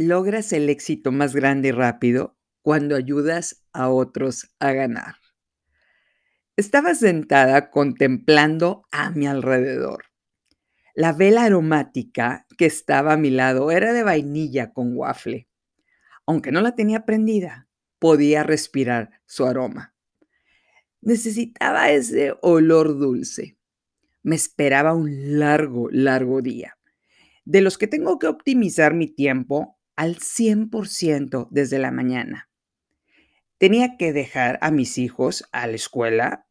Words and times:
Logras 0.00 0.52
el 0.52 0.70
éxito 0.70 1.10
más 1.10 1.34
grande 1.34 1.70
y 1.70 1.72
rápido 1.72 2.38
cuando 2.62 2.94
ayudas 2.94 3.64
a 3.72 3.88
otros 3.88 4.54
a 4.60 4.70
ganar. 4.70 5.16
Estaba 6.56 6.94
sentada 6.94 7.70
contemplando 7.70 8.84
a 8.92 9.10
mi 9.10 9.26
alrededor. 9.26 10.04
La 10.94 11.12
vela 11.12 11.42
aromática 11.42 12.46
que 12.56 12.66
estaba 12.66 13.14
a 13.14 13.16
mi 13.16 13.30
lado 13.30 13.72
era 13.72 13.92
de 13.92 14.04
vainilla 14.04 14.72
con 14.72 14.96
waffle. 14.96 15.48
Aunque 16.26 16.52
no 16.52 16.60
la 16.60 16.76
tenía 16.76 17.04
prendida, 17.04 17.68
podía 17.98 18.44
respirar 18.44 19.10
su 19.26 19.46
aroma. 19.46 19.96
Necesitaba 21.00 21.90
ese 21.90 22.36
olor 22.42 22.96
dulce. 23.00 23.58
Me 24.22 24.36
esperaba 24.36 24.94
un 24.94 25.40
largo, 25.40 25.88
largo 25.90 26.40
día, 26.40 26.78
de 27.44 27.62
los 27.62 27.78
que 27.78 27.88
tengo 27.88 28.20
que 28.20 28.28
optimizar 28.28 28.94
mi 28.94 29.08
tiempo 29.08 29.77
al 29.98 30.20
100% 30.20 31.48
desde 31.50 31.80
la 31.80 31.90
mañana. 31.90 32.48
Tenía 33.58 33.96
que 33.96 34.12
dejar 34.12 34.56
a 34.62 34.70
mis 34.70 34.96
hijos 34.96 35.42
a 35.50 35.66
la 35.66 35.74
escuela, 35.74 36.46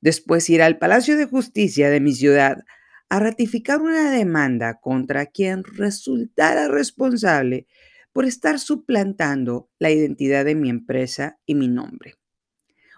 después 0.00 0.48
ir 0.48 0.62
al 0.62 0.78
Palacio 0.78 1.18
de 1.18 1.26
Justicia 1.26 1.90
de 1.90 2.00
mi 2.00 2.14
ciudad 2.14 2.64
a 3.10 3.20
ratificar 3.20 3.82
una 3.82 4.10
demanda 4.10 4.80
contra 4.80 5.26
quien 5.26 5.62
resultara 5.62 6.68
responsable 6.68 7.66
por 8.14 8.24
estar 8.24 8.58
suplantando 8.58 9.68
la 9.78 9.90
identidad 9.90 10.46
de 10.46 10.54
mi 10.54 10.70
empresa 10.70 11.38
y 11.44 11.54
mi 11.54 11.68
nombre. 11.68 12.14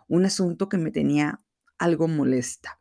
Un 0.06 0.26
asunto 0.26 0.68
que 0.68 0.78
me 0.78 0.92
tenía 0.92 1.42
algo 1.76 2.06
molesta. 2.06 2.80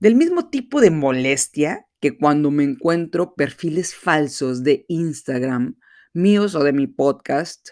Del 0.00 0.16
mismo 0.16 0.50
tipo 0.50 0.80
de 0.80 0.90
molestia 0.90 1.86
que 2.00 2.18
cuando 2.18 2.50
me 2.50 2.64
encuentro 2.64 3.36
perfiles 3.36 3.94
falsos 3.94 4.64
de 4.64 4.84
Instagram 4.88 5.76
míos 6.14 6.54
o 6.54 6.64
de 6.64 6.72
mi 6.72 6.86
podcast, 6.86 7.70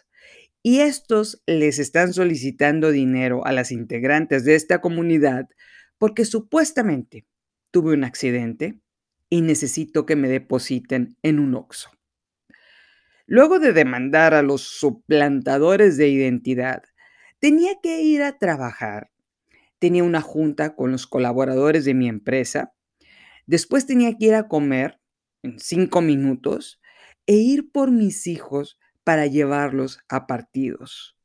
y 0.63 0.81
estos 0.81 1.43
les 1.47 1.79
están 1.79 2.13
solicitando 2.13 2.91
dinero 2.91 3.47
a 3.47 3.53
las 3.53 3.73
integrantes 3.73 4.45
de 4.45 4.55
esta 4.55 4.81
comunidad 4.81 5.49
porque 5.99 6.25
supuestamente 6.25 7.27
tuve 7.71 7.95
un 7.95 8.05
accidente 8.05 8.79
y 9.31 9.41
necesito 9.41 10.05
que 10.05 10.17
me 10.17 10.29
depositen 10.29 11.17
en 11.23 11.39
un 11.39 11.55
OXO. 11.55 11.91
Luego 13.27 13.59
de 13.59 13.73
demandar 13.73 14.35
a 14.35 14.43
los 14.43 14.63
suplantadores 14.63 15.97
de 15.97 16.09
identidad, 16.09 16.83
tenía 17.39 17.81
que 17.83 18.03
ir 18.03 18.23
a 18.23 18.37
trabajar. 18.37 19.11
Tenía 19.79 20.05
una 20.05 20.21
junta 20.21 20.75
con 20.75 20.93
los 20.93 21.07
colaboradores 21.07 21.85
de 21.85 21.95
mi 21.95 22.09
empresa. 22.09 22.75
Después 23.47 23.87
tenía 23.87 24.19
que 24.19 24.27
ir 24.27 24.35
a 24.35 24.49
comer 24.49 25.01
en 25.43 25.59
cinco 25.59 26.03
minutos 26.03 26.82
e 27.27 27.35
ir 27.35 27.71
por 27.71 27.91
mis 27.91 28.27
hijos 28.27 28.79
para 29.05 29.27
llevarlos 29.27 30.01
a 30.09 30.27
partidos. 30.27 31.17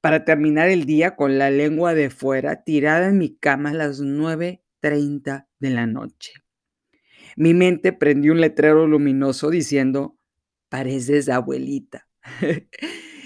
Para 0.00 0.24
terminar 0.24 0.68
el 0.68 0.84
día 0.84 1.16
con 1.16 1.38
la 1.38 1.50
lengua 1.50 1.94
de 1.94 2.10
fuera 2.10 2.62
tirada 2.62 3.08
en 3.08 3.18
mi 3.18 3.36
cama 3.36 3.70
a 3.70 3.74
las 3.74 4.00
9.30 4.02 5.46
de 5.58 5.70
la 5.70 5.86
noche. 5.86 6.32
Mi 7.36 7.54
mente 7.54 7.92
prendió 7.92 8.32
un 8.32 8.40
letrero 8.40 8.86
luminoso 8.86 9.50
diciendo, 9.50 10.18
pareces 10.68 11.28
abuelita. 11.28 12.06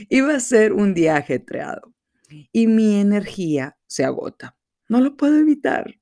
Iba 0.09 0.37
a 0.37 0.41
ser 0.41 0.73
un 0.73 0.95
día 0.95 1.17
ajetreado 1.17 1.93
y 2.53 2.69
mi 2.69 3.01
energía 3.01 3.77
se 3.87 4.05
agota. 4.05 4.57
No 4.89 5.01
lo 5.01 5.17
puedo 5.17 5.39
evitar. 5.39 5.97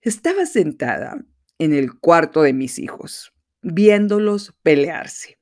Estaba 0.00 0.44
sentada 0.46 1.24
en 1.58 1.72
el 1.72 1.98
cuarto 1.98 2.42
de 2.42 2.52
mis 2.52 2.78
hijos 2.78 3.35
viéndolos 3.66 4.54
pelearse. 4.62 5.38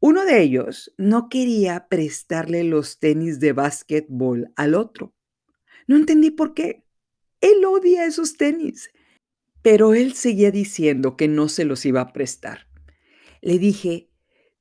Uno 0.00 0.24
de 0.24 0.42
ellos 0.42 0.92
no 0.98 1.28
quería 1.28 1.86
prestarle 1.88 2.64
los 2.64 2.98
tenis 2.98 3.38
de 3.38 3.52
básquetbol 3.52 4.52
al 4.56 4.74
otro. 4.74 5.14
No 5.86 5.96
entendí 5.96 6.30
por 6.30 6.54
qué. 6.54 6.84
Él 7.40 7.64
odia 7.64 8.04
esos 8.04 8.36
tenis. 8.36 8.90
Pero 9.62 9.94
él 9.94 10.14
seguía 10.14 10.50
diciendo 10.50 11.16
que 11.16 11.28
no 11.28 11.48
se 11.48 11.64
los 11.64 11.86
iba 11.86 12.00
a 12.00 12.12
prestar. 12.12 12.66
Le 13.42 13.58
dije, 13.58 14.10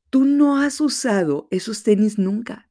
tú 0.09 0.25
no 0.25 0.57
has 0.57 0.79
usado 0.79 1.47
esos 1.51 1.83
tenis 1.83 2.19
nunca. 2.19 2.69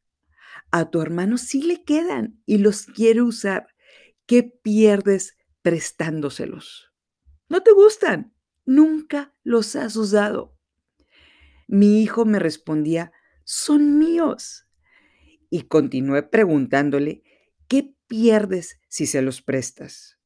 A 0.71 0.91
tu 0.91 1.01
hermano 1.01 1.39
sí 1.39 1.63
le 1.63 1.83
quedan 1.83 2.41
y 2.47 2.59
los 2.59 2.87
quiere 2.87 3.23
usar. 3.23 3.67
¿Qué 4.27 4.43
pierdes 4.43 5.37
prestándoselos? 5.63 6.93
No 7.49 7.63
te 7.63 7.73
gustan 7.73 8.35
nunca 8.69 9.35
los 9.45 9.75
has 9.77 9.97
usado. 9.97 10.55
Mi 11.67 12.03
hijo 12.03 12.27
me 12.27 12.39
respondía, 12.39 13.13
son 13.45 13.99
míos. 13.99 14.67
Y 15.49 15.63
continué 15.63 16.23
preguntándole, 16.23 17.23
¿qué 17.67 17.95
pierdes 18.07 18.79
si 18.89 19.07
se 19.07 19.23
los 19.23 19.41
prestas? 19.41 20.19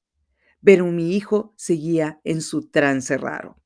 Pero 0.64 0.86
mi 0.86 1.14
hijo 1.14 1.54
seguía 1.56 2.20
en 2.24 2.42
su 2.42 2.68
trance 2.68 3.16
raro. 3.16 3.62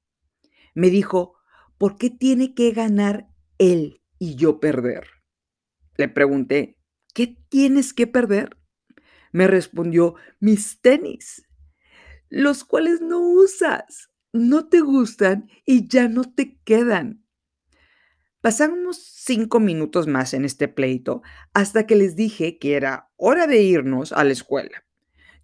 Me 0.75 0.91
dijo, 0.91 1.38
¿por 1.78 1.97
qué 1.97 2.10
tiene 2.10 2.54
que 2.54 2.72
ganar 2.72 3.28
él 3.56 4.03
y 4.19 4.37
yo 4.37 4.60
perder? 4.60 5.06
Le 5.97 6.08
pregunté, 6.08 6.78
¿qué 7.14 7.38
tienes 7.48 7.94
que 7.94 8.06
perder? 8.06 8.58
Me 9.32 9.47
respondió, 9.47 10.16
mis 10.38 10.82
tenis, 10.82 11.47
los 12.28 12.62
cuales 12.64 13.00
no 13.00 13.20
usas 13.20 14.10
no 14.36 14.69
te 14.69 14.80
gustan 14.80 15.48
y 15.64 15.88
ya 15.88 16.08
no 16.08 16.24
te 16.24 16.58
quedan. 16.64 17.24
Pasamos 18.41 19.02
cinco 19.02 19.58
minutos 19.58 20.06
más 20.06 20.32
en 20.32 20.44
este 20.44 20.69
pleito 20.69 21.22
hasta 21.52 21.86
que 21.86 21.97
les 21.97 22.14
dije 22.14 22.58
que 22.58 22.76
era 22.76 23.10
hora 23.16 23.46
de 23.46 23.62
irnos 23.62 24.12
a 24.12 24.22
la 24.22 24.32
escuela. 24.32 24.84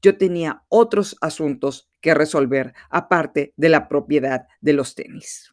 Yo 0.00 0.16
tenía 0.16 0.62
otros 0.68 1.16
asuntos 1.20 1.90
que 2.00 2.14
resolver 2.14 2.74
aparte 2.90 3.54
de 3.56 3.68
la 3.68 3.88
propiedad 3.88 4.46
de 4.60 4.72
los 4.72 4.94
tenis. 4.94 5.52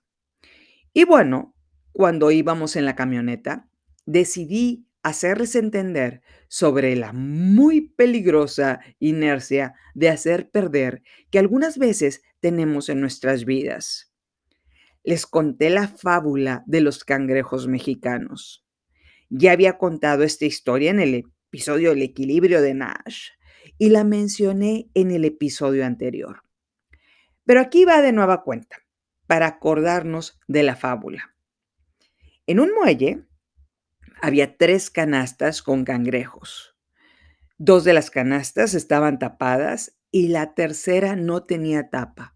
Y 0.94 1.06
bueno, 1.06 1.56
cuando 1.92 2.32
íbamos 2.32 2.76
en 2.76 2.86
la 2.86 2.96
camioneta, 2.96 3.70
decidí 4.06 4.88
hacerles 5.02 5.56
entender 5.56 6.22
sobre 6.48 6.96
la 6.96 7.14
muy 7.14 7.82
peligrosa 7.82 8.80
inercia 9.00 9.76
de 9.94 10.10
hacer 10.10 10.50
perder 10.50 11.04
que 11.30 11.40
algunas 11.40 11.78
veces 11.78 12.22
tenemos 12.40 12.90
en 12.90 13.02
nuestras 13.02 13.46
vidas. 13.46 14.14
Les 15.04 15.26
conté 15.26 15.70
la 15.70 15.88
fábula 15.88 16.64
de 16.68 16.82
los 16.82 17.04
cangrejos 17.04 17.68
mexicanos. 17.68 18.66
Ya 19.30 19.52
había 19.52 19.78
contado 19.78 20.24
esta 20.24 20.46
historia 20.46 20.92
en 20.92 21.00
el 21.00 21.26
episodio 21.48 21.92
del 21.92 22.02
equilibrio 22.02 22.62
de 22.62 22.74
Nash 22.74 23.30
y 23.78 23.90
la 23.90 24.04
mencioné 24.04 24.90
en 24.94 25.12
el 25.12 25.26
episodio 25.26 25.86
anterior. 25.86 26.44
Pero 27.46 27.62
aquí 27.62 27.86
va 27.86 28.02
de 28.02 28.12
nueva 28.12 28.44
cuenta, 28.44 28.78
para 29.26 29.48
acordarnos 29.48 30.40
de 30.48 30.64
la 30.64 30.76
fábula. 30.76 31.36
En 32.46 32.60
un 32.60 32.74
muelle 32.74 33.26
había 34.22 34.58
tres 34.58 34.90
canastas 34.90 35.62
con 35.62 35.86
cangrejos. 35.86 36.76
Dos 37.58 37.84
de 37.84 37.94
las 37.94 38.10
canastas 38.10 38.74
estaban 38.74 39.20
tapadas 39.20 39.99
y 40.12 40.30
la 40.30 40.54
tercera 40.54 41.16
no 41.16 41.44
tenía 41.44 41.90
tapa. 41.90 42.36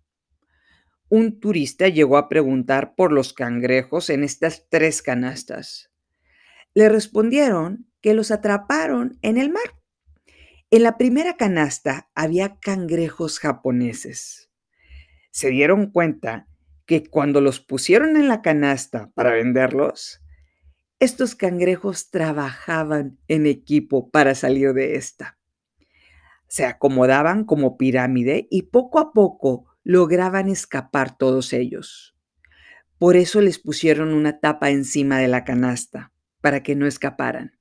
Un 1.09 1.39
turista 1.39 1.87
llegó 1.87 2.17
a 2.17 2.27
preguntar 2.27 2.95
por 2.95 3.11
los 3.11 3.33
cangrejos 3.33 4.09
en 4.09 4.23
estas 4.23 4.67
tres 4.69 5.01
canastas. 5.01 5.91
Le 6.73 6.89
respondieron 6.89 7.87
que 8.01 8.13
los 8.13 8.31
atraparon 8.31 9.17
en 9.21 9.37
el 9.37 9.51
mar. 9.51 9.75
En 10.71 10.81
la 10.81 10.97
primera 10.97 11.37
canasta 11.37 12.09
había 12.15 12.57
cangrejos 12.59 13.39
japoneses. 13.39 14.49
Se 15.29 15.49
dieron 15.49 15.91
cuenta 15.91 16.47
que 16.85 17.03
cuando 17.03 17.41
los 17.41 17.59
pusieron 17.59 18.17
en 18.17 18.27
la 18.27 18.41
canasta 18.41 19.11
para 19.13 19.31
venderlos, 19.31 20.19
estos 20.99 21.35
cangrejos 21.35 22.09
trabajaban 22.09 23.19
en 23.27 23.45
equipo 23.45 24.09
para 24.09 24.35
salir 24.35 24.73
de 24.73 24.95
esta. 24.95 25.37
Se 26.53 26.65
acomodaban 26.65 27.45
como 27.45 27.77
pirámide 27.77 28.47
y 28.51 28.67
poco 28.67 28.99
a 28.99 29.11
poco 29.11 29.65
lograban 29.83 30.49
escapar 30.49 31.17
todos 31.17 31.51
ellos. 31.51 32.15
Por 32.99 33.15
eso 33.15 33.41
les 33.41 33.57
pusieron 33.57 34.13
una 34.13 34.39
tapa 34.39 34.69
encima 34.69 35.17
de 35.17 35.27
la 35.27 35.45
canasta, 35.45 36.11
para 36.41 36.61
que 36.61 36.75
no 36.75 36.85
escaparan. 36.85 37.57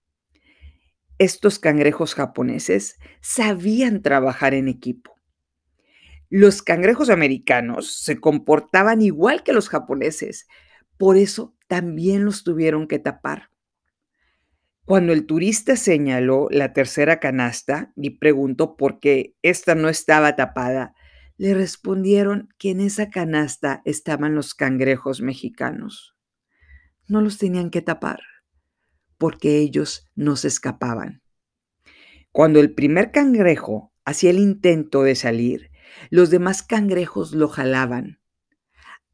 Estos 1.17 1.59
cangrejos 1.59 2.15
japoneses 2.15 2.99
sabían 3.23 4.03
trabajar 4.03 4.53
en 4.53 4.69
equipo. 4.69 5.15
Los 6.29 6.61
cangrejos 6.61 7.09
americanos 7.09 7.94
se 7.94 8.21
comportaban 8.21 9.00
igual 9.00 9.43
que 9.43 9.55
los 9.55 9.71
japoneses, 9.71 10.47
por 10.99 11.17
eso 11.17 11.56
también 11.67 12.27
los 12.27 12.44
tuvieron 12.44 12.87
que 12.87 12.99
tapar. 12.99 13.51
Cuando 14.84 15.12
el 15.12 15.26
turista 15.26 15.76
señaló 15.76 16.49
la 16.50 16.73
tercera 16.73 17.20
canasta 17.20 17.93
y 17.94 18.19
preguntó 18.19 18.76
por 18.76 18.99
qué 18.99 19.37
esta 19.43 19.76
no 19.76 19.88
estaba 19.88 20.34
tapada, 20.34 20.94
le 21.37 21.55
respondieron 21.55 22.49
que 22.58 22.70
en 22.70 22.81
esa 22.81 23.08
canasta 23.08 23.82
estaban 23.84 24.34
los 24.34 24.55
cangrejos 24.55 25.20
mexicanos. 25.20 26.17
no 27.08 27.20
los 27.20 27.37
tenían 27.37 27.70
que 27.70 27.82
tapar, 27.82 28.20
porque 29.19 29.58
ellos 29.58 30.08
no 30.14 30.37
se 30.37 30.49
escapaban. 30.49 31.23
Cuando 32.31 32.58
el 32.58 32.75
primer 32.75 33.11
cangrejo 33.11 33.93
hacía 34.05 34.31
el 34.31 34.38
intento 34.38 35.02
de 35.02 35.14
salir, 35.14 35.70
los 36.11 36.31
demás 36.31 36.62
cangrejos 36.62 37.32
lo 37.32 37.49
jalaban. 37.49 38.20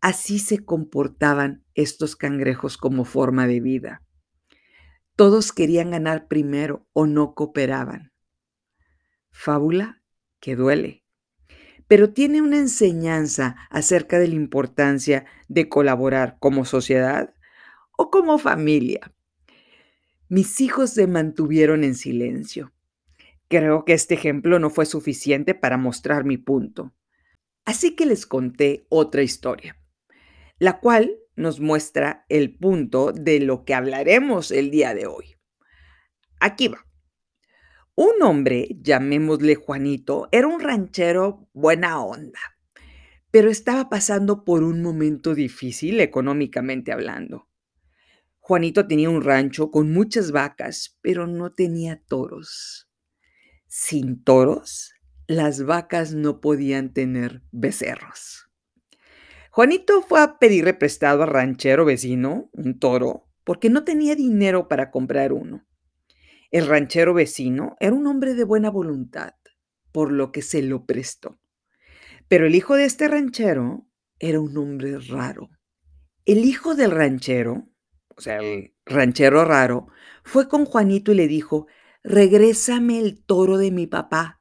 Así 0.01 0.39
se 0.39 0.65
comportaban 0.65 1.65
estos 1.75 2.15
cangrejos 2.15 2.77
como 2.77 3.05
forma 3.05 3.49
de 3.49 3.61
vida. 3.61 4.03
Todos 5.19 5.51
querían 5.51 5.91
ganar 5.91 6.29
primero 6.29 6.87
o 6.93 7.05
no 7.05 7.35
cooperaban. 7.35 8.13
Fábula 9.33 10.01
que 10.39 10.55
duele, 10.55 11.03
pero 11.89 12.13
tiene 12.13 12.41
una 12.41 12.59
enseñanza 12.59 13.57
acerca 13.69 14.21
de 14.21 14.29
la 14.29 14.37
importancia 14.37 15.27
de 15.49 15.69
colaborar 15.69 16.37
como 16.39 16.65
sociedad 16.65 17.35
o 17.97 18.13
como 18.13 18.39
familia. 18.39 19.13
Mis 20.29 20.61
hijos 20.61 20.91
se 20.91 21.09
mantuvieron 21.09 21.83
en 21.83 21.97
silencio. 21.97 22.73
Creo 23.49 23.85
que 23.85 23.95
este 23.95 24.15
ejemplo 24.15 24.61
no 24.61 24.71
fue 24.71 24.87
suficiente 24.87 25.53
para 25.53 25.79
mostrar 25.79 26.25
mi 26.25 26.37
punto. 26.37 26.95
Así 27.65 27.97
que 27.97 28.07
les 28.07 28.25
conté 28.25 28.87
otra 28.89 29.23
historia, 29.23 29.77
la 30.61 30.79
cual 30.79 31.19
nos 31.39 31.61
muestra 31.61 32.27
el 32.29 32.57
punto 32.57 33.13
de 33.13 33.41
lo 33.41 33.65
que 33.65 33.75
hablaremos 33.75 34.51
el 34.51 34.71
día 34.71 34.95
de 34.95 35.07
hoy. 35.07 35.37
Aquí 36.41 36.69
va. 36.69 36.85
Un 37.95 38.23
hombre, 38.23 38.69
llamémosle 38.81 39.55
Juanito, 39.57 40.29
era 40.31 40.47
un 40.47 40.61
ranchero 40.61 41.49
buena 41.53 42.01
onda, 42.01 42.39
pero 43.31 43.51
estaba 43.51 43.89
pasando 43.89 44.45
por 44.45 44.63
un 44.63 44.83
momento 44.83 45.35
difícil 45.35 46.01
económicamente 46.01 46.93
hablando. 46.93 47.49
Juanito 48.39 48.87
tenía 48.87 49.11
un 49.11 49.23
rancho 49.23 49.71
con 49.71 49.93
muchas 49.93 50.33
vacas, 50.33 50.97
pero 51.03 51.27
no 51.27 51.53
tenía 51.53 52.01
toros. 52.07 52.89
Sin 53.67 54.23
toros, 54.23 54.95
las 55.27 55.65
vacas 55.65 56.15
no 56.15 56.41
podían 56.41 56.95
tener 56.95 57.43
becerros. 57.51 58.48
Juanito 59.59 60.03
fue 60.03 60.21
a 60.21 60.39
pedirle 60.39 60.73
prestado 60.73 61.25
al 61.25 61.31
ranchero 61.31 61.85
vecino 61.85 62.49
un 62.53 62.79
toro 62.79 63.29
porque 63.43 63.71
no 63.71 63.83
tenía 63.83 64.15
dinero 64.15 64.69
para 64.69 64.93
comprar 64.93 65.33
uno. 65.33 65.67
El 66.53 66.69
ranchero 66.69 67.13
vecino 67.13 67.75
era 67.81 67.93
un 67.93 68.07
hombre 68.07 68.35
de 68.35 68.45
buena 68.45 68.71
voluntad, 68.71 69.35
por 69.91 70.13
lo 70.13 70.31
que 70.31 70.43
se 70.43 70.63
lo 70.63 70.87
prestó. 70.87 71.41
Pero 72.29 72.47
el 72.47 72.55
hijo 72.55 72.77
de 72.77 72.85
este 72.85 73.09
ranchero 73.09 73.89
era 74.21 74.39
un 74.39 74.57
hombre 74.57 74.97
raro. 75.01 75.51
El 76.25 76.45
hijo 76.45 76.77
del 76.77 76.93
ranchero, 76.93 77.69
o 78.17 78.21
sea, 78.21 78.39
el 78.39 78.77
ranchero 78.87 79.45
raro, 79.45 79.89
fue 80.23 80.49
con 80.49 80.67
Juanito 80.67 81.11
y 81.11 81.17
le 81.17 81.27
dijo, 81.27 81.67
regrésame 82.05 83.01
el 83.01 83.25
toro 83.25 83.59
de 83.59 83.73
mi 83.73 83.89
papá. 83.89 84.41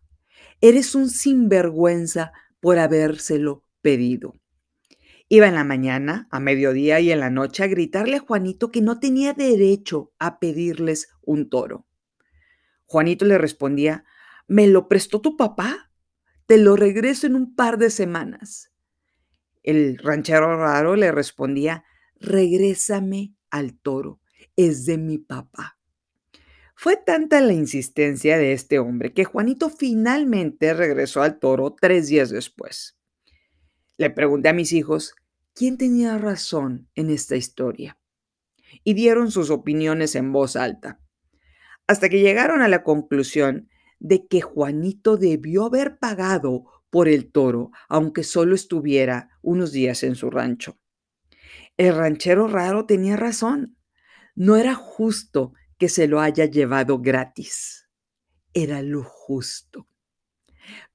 Eres 0.61 0.93
un 0.93 1.09
sinvergüenza 1.09 2.33
por 2.59 2.77
habérselo 2.77 3.63
pedido. 3.81 4.35
Iba 5.29 5.47
en 5.47 5.55
la 5.55 5.65
mañana, 5.65 6.27
a 6.31 6.39
mediodía 6.39 7.01
y 7.01 7.11
en 7.11 7.19
la 7.19 7.29
noche 7.29 7.63
a 7.63 7.67
gritarle 7.67 8.15
a 8.15 8.19
Juanito 8.19 8.71
que 8.71 8.81
no 8.81 8.99
tenía 8.99 9.33
derecho 9.33 10.13
a 10.19 10.39
pedirles 10.39 11.09
un 11.21 11.49
toro. 11.49 11.85
Juanito 12.85 13.25
le 13.25 13.37
respondía, 13.37 14.05
¿me 14.47 14.67
lo 14.67 14.87
prestó 14.87 15.19
tu 15.19 15.35
papá? 15.35 15.91
Te 16.45 16.57
lo 16.57 16.77
regreso 16.77 17.27
en 17.27 17.35
un 17.35 17.55
par 17.55 17.77
de 17.77 17.89
semanas. 17.89 18.71
El 19.63 19.97
ranchero 19.97 20.55
raro 20.55 20.95
le 20.95 21.11
respondía, 21.11 21.83
regrésame 22.15 23.35
al 23.49 23.77
toro, 23.77 24.21
es 24.55 24.85
de 24.85 24.97
mi 24.97 25.17
papá. 25.17 25.77
Fue 26.73 26.95
tanta 26.95 27.41
la 27.41 27.51
insistencia 27.51 28.37
de 28.37 28.53
este 28.53 28.79
hombre 28.79 29.11
que 29.11 29.25
Juanito 29.25 29.69
finalmente 29.69 30.73
regresó 30.73 31.21
al 31.21 31.37
toro 31.39 31.75
tres 31.77 32.07
días 32.07 32.29
después. 32.29 32.97
Le 33.97 34.09
pregunté 34.09 34.49
a 34.49 34.53
mis 34.53 34.73
hijos 34.73 35.15
quién 35.53 35.77
tenía 35.77 36.17
razón 36.17 36.89
en 36.95 37.09
esta 37.09 37.35
historia 37.35 37.97
y 38.83 38.93
dieron 38.93 39.31
sus 39.31 39.49
opiniones 39.49 40.15
en 40.15 40.31
voz 40.31 40.55
alta 40.55 41.01
hasta 41.87 42.09
que 42.09 42.19
llegaron 42.19 42.61
a 42.61 42.67
la 42.67 42.83
conclusión 42.83 43.69
de 43.99 44.27
que 44.27 44.41
Juanito 44.41 45.17
debió 45.17 45.65
haber 45.65 45.97
pagado 45.97 46.65
por 46.89 47.07
el 47.07 47.31
toro, 47.31 47.71
aunque 47.89 48.23
solo 48.23 48.53
estuviera 48.55 49.29
unos 49.41 49.71
días 49.71 50.03
en 50.03 50.15
su 50.15 50.29
rancho. 50.29 50.77
El 51.77 51.95
ranchero 51.95 52.47
raro 52.47 52.85
tenía 52.85 53.15
razón. 53.17 53.77
No 54.35 54.57
era 54.57 54.75
justo 54.75 55.53
que 55.77 55.89
se 55.89 56.07
lo 56.07 56.19
haya 56.19 56.45
llevado 56.45 56.99
gratis. 56.99 57.87
Era 58.53 58.81
lo 58.81 59.03
justo. 59.03 59.87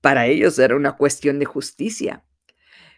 Para 0.00 0.26
ellos 0.26 0.58
era 0.58 0.76
una 0.76 0.96
cuestión 0.96 1.38
de 1.38 1.46
justicia. 1.46 2.24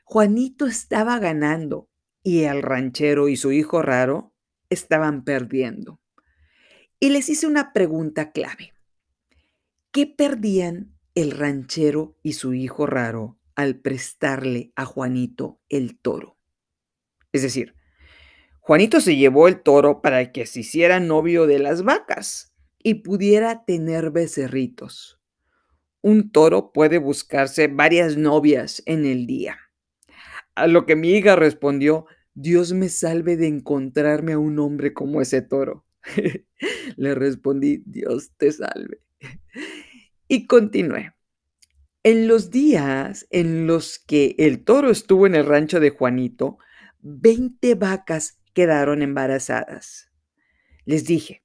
Juanito 0.04 0.66
estaba 0.66 1.18
ganando 1.18 1.88
y 2.22 2.42
el 2.42 2.62
ranchero 2.62 3.28
y 3.28 3.36
su 3.36 3.52
hijo 3.52 3.82
raro 3.82 4.34
estaban 4.68 5.24
perdiendo 5.24 6.00
y 7.00 7.10
les 7.10 7.28
hice 7.28 7.46
una 7.46 7.72
pregunta 7.72 8.32
clave. 8.32 8.72
¿Qué 9.90 10.06
perdían 10.06 10.96
el 11.14 11.32
ranchero 11.32 12.16
y 12.22 12.34
su 12.34 12.54
hijo 12.54 12.86
raro 12.86 13.38
al 13.54 13.80
prestarle 13.80 14.72
a 14.76 14.84
Juanito 14.84 15.60
el 15.68 15.98
toro? 15.98 16.38
Es 17.32 17.42
decir, 17.42 17.74
Juanito 18.60 19.00
se 19.00 19.16
llevó 19.16 19.48
el 19.48 19.62
toro 19.62 20.00
para 20.02 20.32
que 20.32 20.46
se 20.46 20.60
hiciera 20.60 21.00
novio 21.00 21.46
de 21.46 21.58
las 21.58 21.82
vacas 21.82 22.54
y 22.82 22.94
pudiera 22.94 23.64
tener 23.64 24.10
becerritos. 24.10 25.20
Un 26.00 26.30
toro 26.30 26.72
puede 26.72 26.98
buscarse 26.98 27.68
varias 27.68 28.16
novias 28.16 28.82
en 28.86 29.06
el 29.06 29.26
día. 29.26 29.58
A 30.54 30.66
lo 30.66 30.86
que 30.86 30.96
mi 30.96 31.10
hija 31.10 31.36
respondió, 31.36 32.06
Dios 32.34 32.72
me 32.72 32.88
salve 32.88 33.36
de 33.36 33.46
encontrarme 33.46 34.32
a 34.32 34.38
un 34.38 34.58
hombre 34.58 34.92
como 34.92 35.20
ese 35.20 35.42
toro. 35.42 35.84
Le 36.96 37.14
respondí, 37.14 37.82
Dios 37.86 38.32
te 38.36 38.52
salve. 38.52 39.00
Y 40.28 40.46
continué. 40.46 41.12
En 42.02 42.28
los 42.28 42.50
días 42.50 43.26
en 43.30 43.66
los 43.66 43.98
que 43.98 44.34
el 44.38 44.64
toro 44.64 44.90
estuvo 44.90 45.26
en 45.26 45.34
el 45.34 45.46
rancho 45.46 45.80
de 45.80 45.90
Juanito, 45.90 46.58
20 47.00 47.74
vacas 47.76 48.40
quedaron 48.52 49.02
embarazadas. 49.02 50.10
Les 50.84 51.04
dije, 51.04 51.44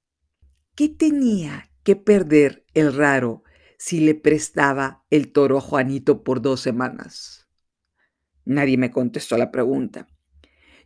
¿qué 0.76 0.90
tenía 0.90 1.72
que 1.84 1.96
perder 1.96 2.66
el 2.74 2.94
raro 2.94 3.44
si 3.78 4.00
le 4.02 4.16
prestaba 4.16 5.06
el 5.10 5.32
toro 5.32 5.58
a 5.58 5.62
Juanito 5.62 6.24
por 6.24 6.42
dos 6.42 6.60
semanas? 6.60 7.49
Nadie 8.50 8.80
me 8.80 8.90
contestó 8.90 9.38
la 9.38 9.52
pregunta. 9.52 10.08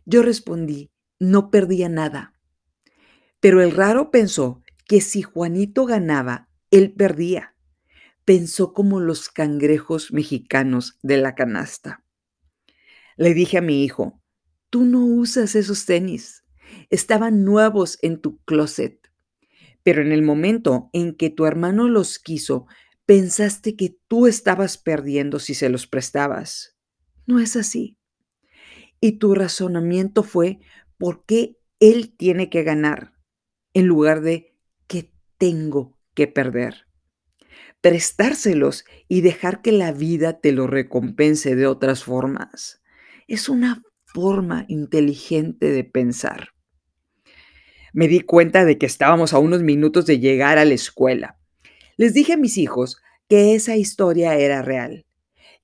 Yo 0.04 0.20
respondí, 0.20 0.90
no 1.18 1.50
perdía 1.50 1.88
nada. 1.88 2.34
Pero 3.40 3.62
el 3.62 3.70
raro 3.70 4.10
pensó 4.10 4.62
que 4.86 5.00
si 5.00 5.22
Juanito 5.22 5.86
ganaba, 5.86 6.50
él 6.70 6.92
perdía. 6.92 7.56
Pensó 8.26 8.74
como 8.74 9.00
los 9.00 9.30
cangrejos 9.30 10.12
mexicanos 10.12 10.98
de 11.02 11.16
la 11.16 11.34
canasta. 11.34 12.04
Le 13.16 13.32
dije 13.32 13.56
a 13.56 13.62
mi 13.62 13.82
hijo, 13.82 14.20
tú 14.68 14.84
no 14.84 15.06
usas 15.06 15.54
esos 15.54 15.86
tenis. 15.86 16.44
Estaban 16.90 17.44
nuevos 17.44 17.98
en 18.02 18.20
tu 18.20 18.42
closet. 18.44 19.10
Pero 19.82 20.02
en 20.02 20.12
el 20.12 20.20
momento 20.20 20.90
en 20.92 21.14
que 21.14 21.30
tu 21.30 21.46
hermano 21.46 21.88
los 21.88 22.18
quiso, 22.18 22.66
pensaste 23.06 23.74
que 23.74 23.96
tú 24.06 24.26
estabas 24.26 24.76
perdiendo 24.76 25.38
si 25.38 25.54
se 25.54 25.70
los 25.70 25.86
prestabas. 25.86 26.73
No 27.26 27.40
es 27.40 27.56
así. 27.56 27.98
Y 29.00 29.12
tu 29.18 29.34
razonamiento 29.34 30.22
fue, 30.22 30.60
¿por 30.98 31.24
qué 31.24 31.58
él 31.80 32.14
tiene 32.16 32.50
que 32.50 32.62
ganar? 32.62 33.14
en 33.74 33.86
lugar 33.86 34.22
de 34.22 34.54
que 34.86 35.12
tengo 35.36 35.98
que 36.14 36.26
perder. 36.28 36.86
Prestárselos 37.82 38.86
y 39.08 39.20
dejar 39.20 39.60
que 39.60 39.72
la 39.72 39.92
vida 39.92 40.40
te 40.40 40.52
lo 40.52 40.66
recompense 40.66 41.54
de 41.54 41.66
otras 41.66 42.04
formas 42.04 42.80
es 43.26 43.48
una 43.48 43.82
forma 44.06 44.64
inteligente 44.68 45.70
de 45.70 45.84
pensar. 45.84 46.50
Me 47.92 48.08
di 48.08 48.20
cuenta 48.20 48.64
de 48.64 48.78
que 48.78 48.86
estábamos 48.86 49.32
a 49.32 49.38
unos 49.38 49.62
minutos 49.62 50.06
de 50.06 50.18
llegar 50.18 50.58
a 50.58 50.64
la 50.64 50.74
escuela. 50.74 51.38
Les 51.96 52.12
dije 52.12 52.34
a 52.34 52.36
mis 52.36 52.58
hijos 52.58 52.98
que 53.28 53.54
esa 53.54 53.76
historia 53.76 54.36
era 54.36 54.62
real. 54.62 55.06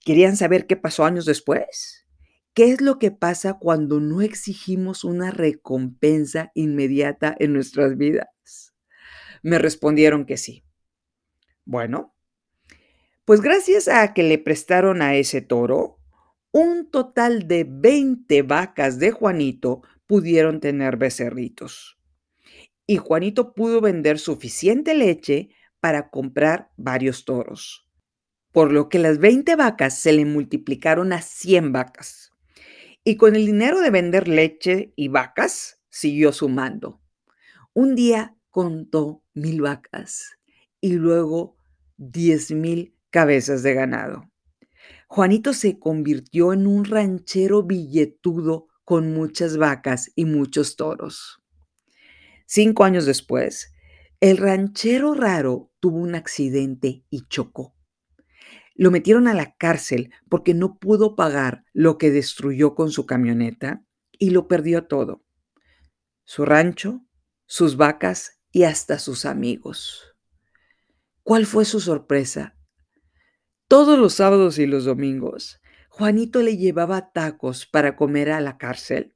¿Querían 0.04 0.36
saber 0.36 0.66
qué 0.66 0.76
pasó 0.76 1.04
años 1.04 1.26
después? 1.26 2.06
¿Qué 2.54 2.72
es 2.72 2.80
lo 2.80 2.98
que 2.98 3.10
pasa 3.10 3.58
cuando 3.58 4.00
no 4.00 4.22
exigimos 4.22 5.04
una 5.04 5.30
recompensa 5.30 6.50
inmediata 6.54 7.36
en 7.38 7.52
nuestras 7.52 7.96
vidas? 7.96 8.74
Me 9.42 9.58
respondieron 9.58 10.26
que 10.26 10.36
sí. 10.36 10.64
Bueno, 11.64 12.14
pues 13.24 13.40
gracias 13.42 13.86
a 13.86 14.12
que 14.12 14.22
le 14.22 14.38
prestaron 14.38 15.02
a 15.02 15.14
ese 15.14 15.40
toro, 15.40 15.98
un 16.50 16.90
total 16.90 17.46
de 17.46 17.64
20 17.68 18.42
vacas 18.42 18.98
de 18.98 19.12
Juanito 19.12 19.82
pudieron 20.06 20.58
tener 20.58 20.96
becerritos. 20.96 21.98
Y 22.86 22.96
Juanito 22.96 23.54
pudo 23.54 23.80
vender 23.80 24.18
suficiente 24.18 24.94
leche 24.94 25.50
para 25.78 26.10
comprar 26.10 26.72
varios 26.76 27.24
toros, 27.24 27.88
por 28.52 28.72
lo 28.72 28.88
que 28.88 28.98
las 28.98 29.18
20 29.18 29.56
vacas 29.56 29.98
se 29.98 30.12
le 30.12 30.24
multiplicaron 30.24 31.12
a 31.12 31.22
100 31.22 31.72
vacas. 31.72 32.32
Y 33.04 33.16
con 33.16 33.36
el 33.36 33.46
dinero 33.46 33.80
de 33.80 33.90
vender 33.90 34.28
leche 34.28 34.92
y 34.96 35.08
vacas, 35.08 35.80
siguió 35.88 36.32
sumando. 36.32 37.00
Un 37.72 37.94
día 37.94 38.36
contó 38.50 39.22
mil 39.32 39.62
vacas 39.62 40.36
y 40.80 40.94
luego 40.94 41.56
diez 41.96 42.50
mil 42.50 42.94
cabezas 43.10 43.62
de 43.62 43.74
ganado. 43.74 44.30
Juanito 45.06 45.52
se 45.52 45.78
convirtió 45.78 46.52
en 46.52 46.66
un 46.66 46.84
ranchero 46.84 47.62
billetudo 47.62 48.68
con 48.84 49.12
muchas 49.12 49.56
vacas 49.56 50.10
y 50.14 50.24
muchos 50.24 50.76
toros. 50.76 51.40
Cinco 52.46 52.84
años 52.84 53.06
después, 53.06 53.72
el 54.20 54.36
ranchero 54.36 55.14
raro 55.14 55.72
tuvo 55.80 55.98
un 55.98 56.14
accidente 56.14 57.04
y 57.08 57.22
chocó. 57.28 57.74
Lo 58.80 58.90
metieron 58.90 59.28
a 59.28 59.34
la 59.34 59.54
cárcel 59.56 60.10
porque 60.30 60.54
no 60.54 60.78
pudo 60.78 61.14
pagar 61.14 61.66
lo 61.74 61.98
que 61.98 62.10
destruyó 62.10 62.74
con 62.74 62.90
su 62.90 63.04
camioneta 63.04 63.84
y 64.18 64.30
lo 64.30 64.48
perdió 64.48 64.86
todo. 64.86 65.22
Su 66.24 66.46
rancho, 66.46 67.04
sus 67.44 67.76
vacas 67.76 68.40
y 68.50 68.62
hasta 68.62 68.98
sus 68.98 69.26
amigos. 69.26 70.16
¿Cuál 71.22 71.44
fue 71.44 71.66
su 71.66 71.78
sorpresa? 71.78 72.56
Todos 73.68 73.98
los 73.98 74.14
sábados 74.14 74.58
y 74.58 74.64
los 74.64 74.86
domingos, 74.86 75.60
Juanito 75.90 76.40
le 76.40 76.56
llevaba 76.56 77.12
tacos 77.12 77.66
para 77.66 77.96
comer 77.96 78.30
a 78.30 78.40
la 78.40 78.56
cárcel, 78.56 79.14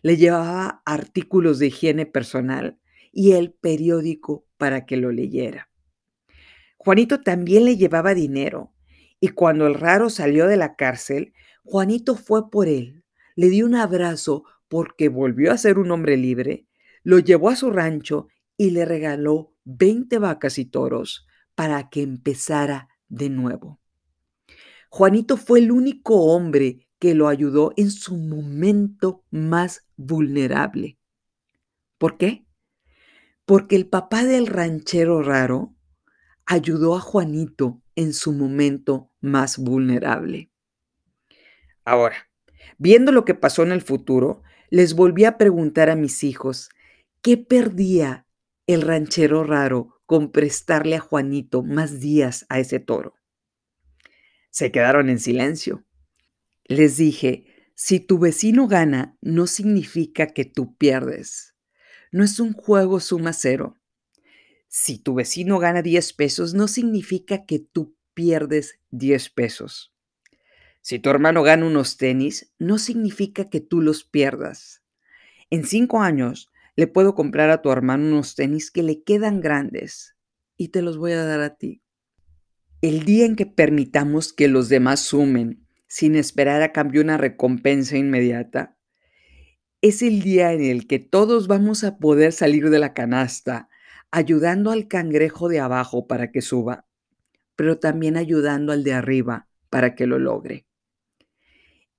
le 0.00 0.16
llevaba 0.16 0.80
artículos 0.86 1.58
de 1.58 1.66
higiene 1.66 2.06
personal 2.06 2.80
y 3.12 3.32
el 3.32 3.52
periódico 3.52 4.46
para 4.56 4.86
que 4.86 4.96
lo 4.96 5.12
leyera. 5.12 5.68
Juanito 6.78 7.20
también 7.20 7.66
le 7.66 7.76
llevaba 7.76 8.14
dinero 8.14 8.71
y 9.24 9.28
cuando 9.28 9.68
el 9.68 9.74
raro 9.74 10.10
salió 10.10 10.48
de 10.48 10.56
la 10.56 10.74
cárcel, 10.74 11.32
Juanito 11.62 12.16
fue 12.16 12.50
por 12.50 12.66
él, 12.66 13.04
le 13.36 13.50
dio 13.50 13.66
un 13.66 13.76
abrazo 13.76 14.42
porque 14.66 15.08
volvió 15.08 15.52
a 15.52 15.58
ser 15.58 15.78
un 15.78 15.92
hombre 15.92 16.16
libre, 16.16 16.66
lo 17.04 17.20
llevó 17.20 17.48
a 17.48 17.54
su 17.54 17.70
rancho 17.70 18.26
y 18.56 18.70
le 18.70 18.84
regaló 18.84 19.54
20 19.62 20.18
vacas 20.18 20.58
y 20.58 20.64
toros 20.64 21.24
para 21.54 21.88
que 21.88 22.02
empezara 22.02 22.88
de 23.08 23.30
nuevo. 23.30 23.78
Juanito 24.90 25.36
fue 25.36 25.60
el 25.60 25.70
único 25.70 26.34
hombre 26.34 26.88
que 26.98 27.14
lo 27.14 27.28
ayudó 27.28 27.74
en 27.76 27.92
su 27.92 28.16
momento 28.16 29.22
más 29.30 29.86
vulnerable. 29.94 30.98
¿Por 31.96 32.18
qué? 32.18 32.44
Porque 33.44 33.76
el 33.76 33.86
papá 33.86 34.24
del 34.24 34.48
ranchero 34.48 35.22
raro 35.22 35.76
ayudó 36.44 36.96
a 36.96 37.00
Juanito 37.00 37.80
en 37.94 38.14
su 38.14 38.32
momento 38.32 39.10
más 39.22 39.58
vulnerable. 39.58 40.50
Ahora, 41.84 42.30
viendo 42.78 43.12
lo 43.12 43.24
que 43.24 43.34
pasó 43.34 43.62
en 43.62 43.72
el 43.72 43.80
futuro, 43.80 44.42
les 44.70 44.94
volví 44.94 45.24
a 45.24 45.38
preguntar 45.38 45.90
a 45.90 45.96
mis 45.96 46.24
hijos, 46.24 46.68
¿qué 47.22 47.36
perdía 47.36 48.26
el 48.66 48.82
ranchero 48.82 49.44
raro 49.44 50.00
con 50.06 50.30
prestarle 50.30 50.96
a 50.96 51.00
Juanito 51.00 51.62
más 51.62 52.00
días 52.00 52.46
a 52.48 52.58
ese 52.58 52.78
toro? 52.78 53.14
Se 54.50 54.70
quedaron 54.70 55.08
en 55.08 55.18
silencio. 55.18 55.84
Les 56.64 56.96
dije, 56.96 57.46
si 57.74 58.00
tu 58.00 58.18
vecino 58.18 58.68
gana, 58.68 59.16
no 59.20 59.46
significa 59.46 60.26
que 60.28 60.44
tú 60.44 60.76
pierdes. 60.76 61.54
No 62.10 62.22
es 62.22 62.38
un 62.38 62.52
juego 62.52 63.00
suma 63.00 63.32
cero. 63.32 63.78
Si 64.68 64.98
tu 64.98 65.14
vecino 65.14 65.58
gana 65.58 65.82
10 65.82 66.12
pesos, 66.12 66.54
no 66.54 66.68
significa 66.68 67.44
que 67.44 67.58
tú 67.58 67.96
pierdes 68.14 68.78
10 68.90 69.30
pesos. 69.30 69.92
Si 70.80 70.98
tu 70.98 71.10
hermano 71.10 71.42
gana 71.42 71.66
unos 71.66 71.96
tenis, 71.96 72.52
no 72.58 72.78
significa 72.78 73.48
que 73.48 73.60
tú 73.60 73.80
los 73.80 74.04
pierdas. 74.04 74.82
En 75.50 75.64
cinco 75.64 76.02
años 76.02 76.50
le 76.76 76.86
puedo 76.86 77.14
comprar 77.14 77.50
a 77.50 77.62
tu 77.62 77.70
hermano 77.70 78.06
unos 78.08 78.34
tenis 78.34 78.70
que 78.70 78.82
le 78.82 79.02
quedan 79.02 79.40
grandes 79.40 80.16
y 80.56 80.68
te 80.68 80.82
los 80.82 80.98
voy 80.98 81.12
a 81.12 81.24
dar 81.24 81.40
a 81.40 81.56
ti. 81.56 81.82
El 82.80 83.04
día 83.04 83.26
en 83.26 83.36
que 83.36 83.46
permitamos 83.46 84.32
que 84.32 84.48
los 84.48 84.68
demás 84.68 85.00
sumen 85.00 85.66
sin 85.86 86.16
esperar 86.16 86.62
a 86.62 86.72
cambio 86.72 87.02
una 87.02 87.18
recompensa 87.18 87.96
inmediata, 87.96 88.76
es 89.82 90.00
el 90.00 90.22
día 90.22 90.52
en 90.52 90.64
el 90.64 90.86
que 90.86 90.98
todos 90.98 91.48
vamos 91.48 91.84
a 91.84 91.98
poder 91.98 92.32
salir 92.32 92.70
de 92.70 92.78
la 92.78 92.94
canasta 92.94 93.68
ayudando 94.10 94.70
al 94.70 94.88
cangrejo 94.88 95.48
de 95.48 95.60
abajo 95.60 96.06
para 96.06 96.30
que 96.30 96.40
suba, 96.40 96.86
pero 97.56 97.78
también 97.78 98.16
ayudando 98.16 98.72
al 98.72 98.84
de 98.84 98.92
arriba 98.92 99.48
para 99.70 99.94
que 99.94 100.06
lo 100.06 100.18
logre. 100.18 100.66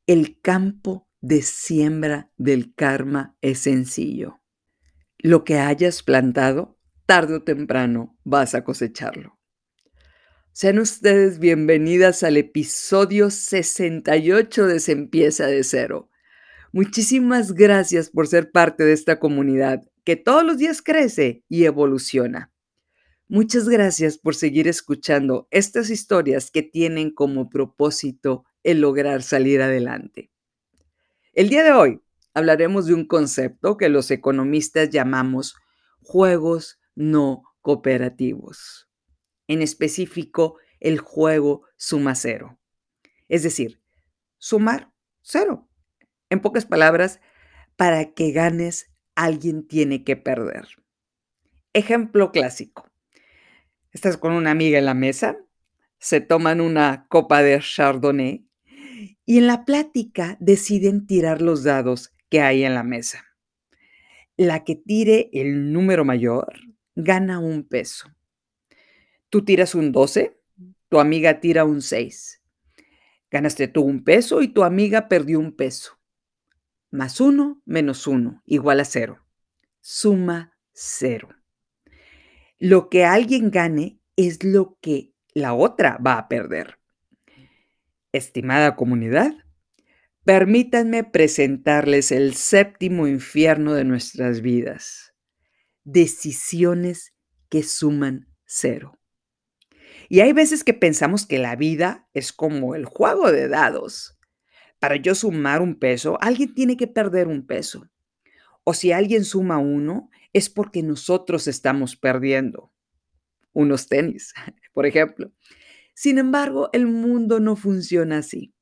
El 0.05 0.39
campo 0.41 1.07
de 1.21 1.41
siembra 1.41 2.29
del 2.37 2.73
karma 2.75 3.37
es 3.41 3.59
sencillo. 3.59 4.41
Lo 5.17 5.43
que 5.43 5.59
hayas 5.59 6.03
plantado, 6.03 6.77
tarde 7.05 7.35
o 7.35 7.43
temprano 7.43 8.17
vas 8.23 8.55
a 8.55 8.63
cosecharlo. 8.63 9.39
Sean 10.51 10.77
ustedes 10.77 11.39
bienvenidas 11.39 12.21
al 12.21 12.37
episodio 12.37 13.31
68 13.31 14.67
de 14.67 14.79
Se 14.79 14.91
empieza 14.91 15.47
de 15.47 15.63
cero. 15.63 16.11
Muchísimas 16.71 17.53
gracias 17.53 18.11
por 18.11 18.27
ser 18.27 18.51
parte 18.51 18.83
de 18.83 18.93
esta 18.93 19.19
comunidad 19.19 19.81
que 20.03 20.15
todos 20.15 20.43
los 20.43 20.59
días 20.59 20.83
crece 20.83 21.43
y 21.49 21.65
evoluciona. 21.65 22.52
Muchas 23.29 23.69
gracias 23.69 24.17
por 24.17 24.35
seguir 24.35 24.67
escuchando 24.67 25.47
estas 25.49 25.89
historias 25.89 26.51
que 26.51 26.61
tienen 26.61 27.09
como 27.09 27.49
propósito 27.49 28.43
el 28.63 28.81
lograr 28.81 29.23
salir 29.23 29.61
adelante. 29.61 30.29
El 31.31 31.49
día 31.49 31.63
de 31.63 31.71
hoy 31.71 32.01
hablaremos 32.33 32.85
de 32.85 32.93
un 32.93 33.07
concepto 33.07 33.77
que 33.77 33.89
los 33.89 34.11
economistas 34.11 34.89
llamamos 34.89 35.55
juegos 36.01 36.79
no 36.95 37.43
cooperativos. 37.61 38.89
En 39.47 39.61
específico, 39.61 40.57
el 40.81 40.99
juego 40.99 41.63
suma 41.77 42.15
cero. 42.15 42.59
Es 43.29 43.41
decir, 43.41 43.81
sumar 44.37 44.93
cero. 45.21 45.69
En 46.29 46.41
pocas 46.41 46.65
palabras, 46.65 47.21
para 47.77 48.13
que 48.13 48.31
ganes, 48.31 48.91
alguien 49.15 49.65
tiene 49.65 50.03
que 50.03 50.17
perder. 50.17 50.67
Ejemplo 51.71 52.31
clásico. 52.31 52.92
Estás 53.93 54.17
con 54.17 54.33
una 54.33 54.49
amiga 54.49 54.79
en 54.79 54.85
la 54.85 54.95
mesa, 54.95 55.37
se 55.99 56.19
toman 56.19 56.61
una 56.61 57.05
copa 57.09 57.43
de 57.43 57.59
chardonnay 57.59 58.43
y 59.23 59.37
en 59.37 59.45
la 59.45 59.65
plática 59.65 60.35
deciden 60.39 61.05
tirar 61.05 61.43
los 61.43 61.63
dados 61.63 62.11
que 62.29 62.41
hay 62.41 62.63
en 62.63 62.73
la 62.73 62.81
mesa. 62.81 63.23
La 64.35 64.63
que 64.63 64.75
tire 64.75 65.29
el 65.31 65.71
número 65.71 66.05
mayor 66.05 66.51
gana 66.95 67.37
un 67.37 67.67
peso. 67.67 68.09
Tú 69.29 69.45
tiras 69.45 69.75
un 69.75 69.91
12, 69.91 70.39
tu 70.89 70.99
amiga 70.99 71.39
tira 71.39 71.63
un 71.63 71.83
6. 71.83 72.41
Ganaste 73.29 73.67
tú 73.67 73.83
un 73.83 74.03
peso 74.03 74.41
y 74.41 74.47
tu 74.47 74.63
amiga 74.63 75.07
perdió 75.07 75.39
un 75.39 75.55
peso. 75.55 75.99
Más 76.89 77.21
uno 77.21 77.61
menos 77.65 78.07
uno 78.07 78.41
igual 78.47 78.79
a 78.79 78.85
cero. 78.85 79.23
Suma 79.81 80.57
cero. 80.71 81.29
Lo 82.65 82.87
que 82.87 83.03
alguien 83.03 83.51
gane 83.51 83.99
es 84.15 84.41
lo 84.45 84.77
que 84.79 85.11
la 85.33 85.53
otra 85.53 85.97
va 85.97 86.17
a 86.17 86.29
perder. 86.29 86.79
Estimada 88.13 88.77
comunidad, 88.77 89.33
Permítanme 90.23 91.03
presentarles 91.03 92.13
el 92.13 92.35
séptimo 92.35 93.05
infierno 93.07 93.73
de 93.73 93.83
nuestras 93.83 94.39
vidas. 94.39 95.13
Decisiones 95.83 97.13
que 97.49 97.63
suman 97.63 98.29
cero. 98.45 98.97
Y 100.07 100.21
hay 100.21 100.31
veces 100.31 100.63
que 100.63 100.73
pensamos 100.73 101.25
que 101.25 101.39
la 101.39 101.57
vida 101.57 102.07
es 102.13 102.31
como 102.31 102.75
el 102.75 102.85
juego 102.85 103.29
de 103.29 103.49
dados. 103.49 104.17
Para 104.79 104.95
yo 104.95 105.15
sumar 105.15 105.61
un 105.61 105.77
peso, 105.77 106.17
alguien 106.21 106.55
tiene 106.55 106.77
que 106.77 106.87
perder 106.87 107.27
un 107.27 107.45
peso. 107.45 107.89
O 108.63 108.73
si 108.73 108.93
alguien 108.93 109.25
suma 109.25 109.57
uno, 109.57 110.09
es 110.33 110.49
porque 110.49 110.83
nosotros 110.83 111.47
estamos 111.47 111.95
perdiendo. 111.95 112.71
Unos 113.53 113.87
tenis, 113.87 114.33
por 114.73 114.85
ejemplo. 114.85 115.31
Sin 115.93 116.17
embargo, 116.17 116.69
el 116.73 116.87
mundo 116.87 117.39
no 117.39 117.55
funciona 117.55 118.17
así 118.17 118.53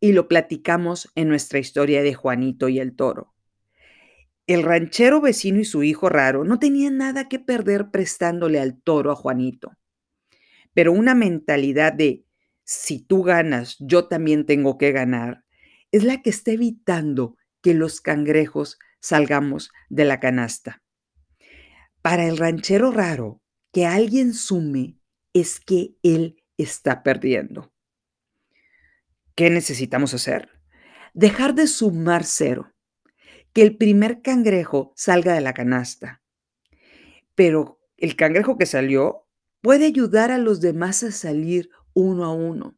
y 0.00 0.12
lo 0.12 0.28
platicamos 0.28 1.10
en 1.14 1.28
nuestra 1.28 1.58
historia 1.58 2.02
de 2.02 2.14
Juanito 2.14 2.68
y 2.68 2.78
el 2.78 2.94
toro. 2.96 3.34
El 4.46 4.62
ranchero 4.62 5.20
vecino 5.20 5.60
y 5.60 5.64
su 5.64 5.82
hijo 5.82 6.10
raro 6.10 6.44
no 6.44 6.58
tenían 6.58 6.98
nada 6.98 7.28
que 7.28 7.38
perder 7.38 7.90
prestándole 7.90 8.60
al 8.60 8.80
toro 8.82 9.10
a 9.10 9.14
Juanito. 9.14 9.72
Pero 10.74 10.92
una 10.92 11.14
mentalidad 11.14 11.92
de 11.92 12.26
si 12.64 12.98
tú 12.98 13.22
ganas, 13.22 13.76
yo 13.78 14.08
también 14.08 14.44
tengo 14.44 14.76
que 14.76 14.92
ganar, 14.92 15.44
es 15.92 16.04
la 16.04 16.20
que 16.22 16.30
está 16.30 16.52
evitando 16.52 17.36
que 17.62 17.72
los 17.72 18.00
cangrejos 18.00 18.78
salgamos 19.00 19.70
de 19.88 20.04
la 20.04 20.20
canasta. 20.20 20.83
Para 22.04 22.26
el 22.26 22.36
ranchero 22.36 22.90
raro, 22.90 23.40
que 23.72 23.86
alguien 23.86 24.34
sume 24.34 24.98
es 25.32 25.58
que 25.58 25.96
él 26.02 26.36
está 26.58 27.02
perdiendo. 27.02 27.72
¿Qué 29.34 29.48
necesitamos 29.48 30.12
hacer? 30.12 30.50
Dejar 31.14 31.54
de 31.54 31.66
sumar 31.66 32.24
cero. 32.24 32.74
Que 33.54 33.62
el 33.62 33.78
primer 33.78 34.20
cangrejo 34.20 34.92
salga 34.94 35.32
de 35.32 35.40
la 35.40 35.54
canasta. 35.54 36.20
Pero 37.34 37.80
el 37.96 38.16
cangrejo 38.16 38.58
que 38.58 38.66
salió 38.66 39.26
puede 39.62 39.86
ayudar 39.86 40.30
a 40.30 40.36
los 40.36 40.60
demás 40.60 41.02
a 41.04 41.10
salir 41.10 41.70
uno 41.94 42.26
a 42.26 42.34
uno. 42.34 42.76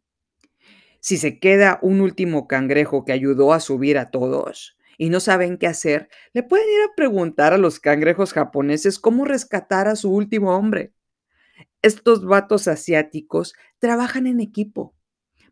Si 1.01 1.17
se 1.17 1.41
queda 1.41 1.81
un 1.83 2.01
último 2.01 2.47
cangrejo 2.47 3.05
que 3.05 3.11
ayudó 3.11 3.53
a 3.53 3.59
subir 3.59 3.99
a 3.99 4.13
todos 4.13 4.77
y 4.99 5.11
no 5.11 5.21
saben 5.21 5.59
qué 5.59 5.67
hacer, 5.67 6.09
le 6.33 6.43
pueden 6.43 6.69
ir 6.69 6.83
a 6.83 6.95
preguntar 6.95 7.53
a 7.53 7.59
los 7.59 7.81
cangrejos 7.81 8.33
japoneses 8.33 8.99
cómo 8.99 9.25
rescatar 9.25 9.89
a 9.89 9.97
su 9.97 10.11
último 10.11 10.57
hombre. 10.57 10.95
Estos 11.83 12.25
vatos 12.25 12.69
asiáticos 12.69 13.55
trabajan 13.79 14.27
en 14.27 14.41
equipo 14.41 14.95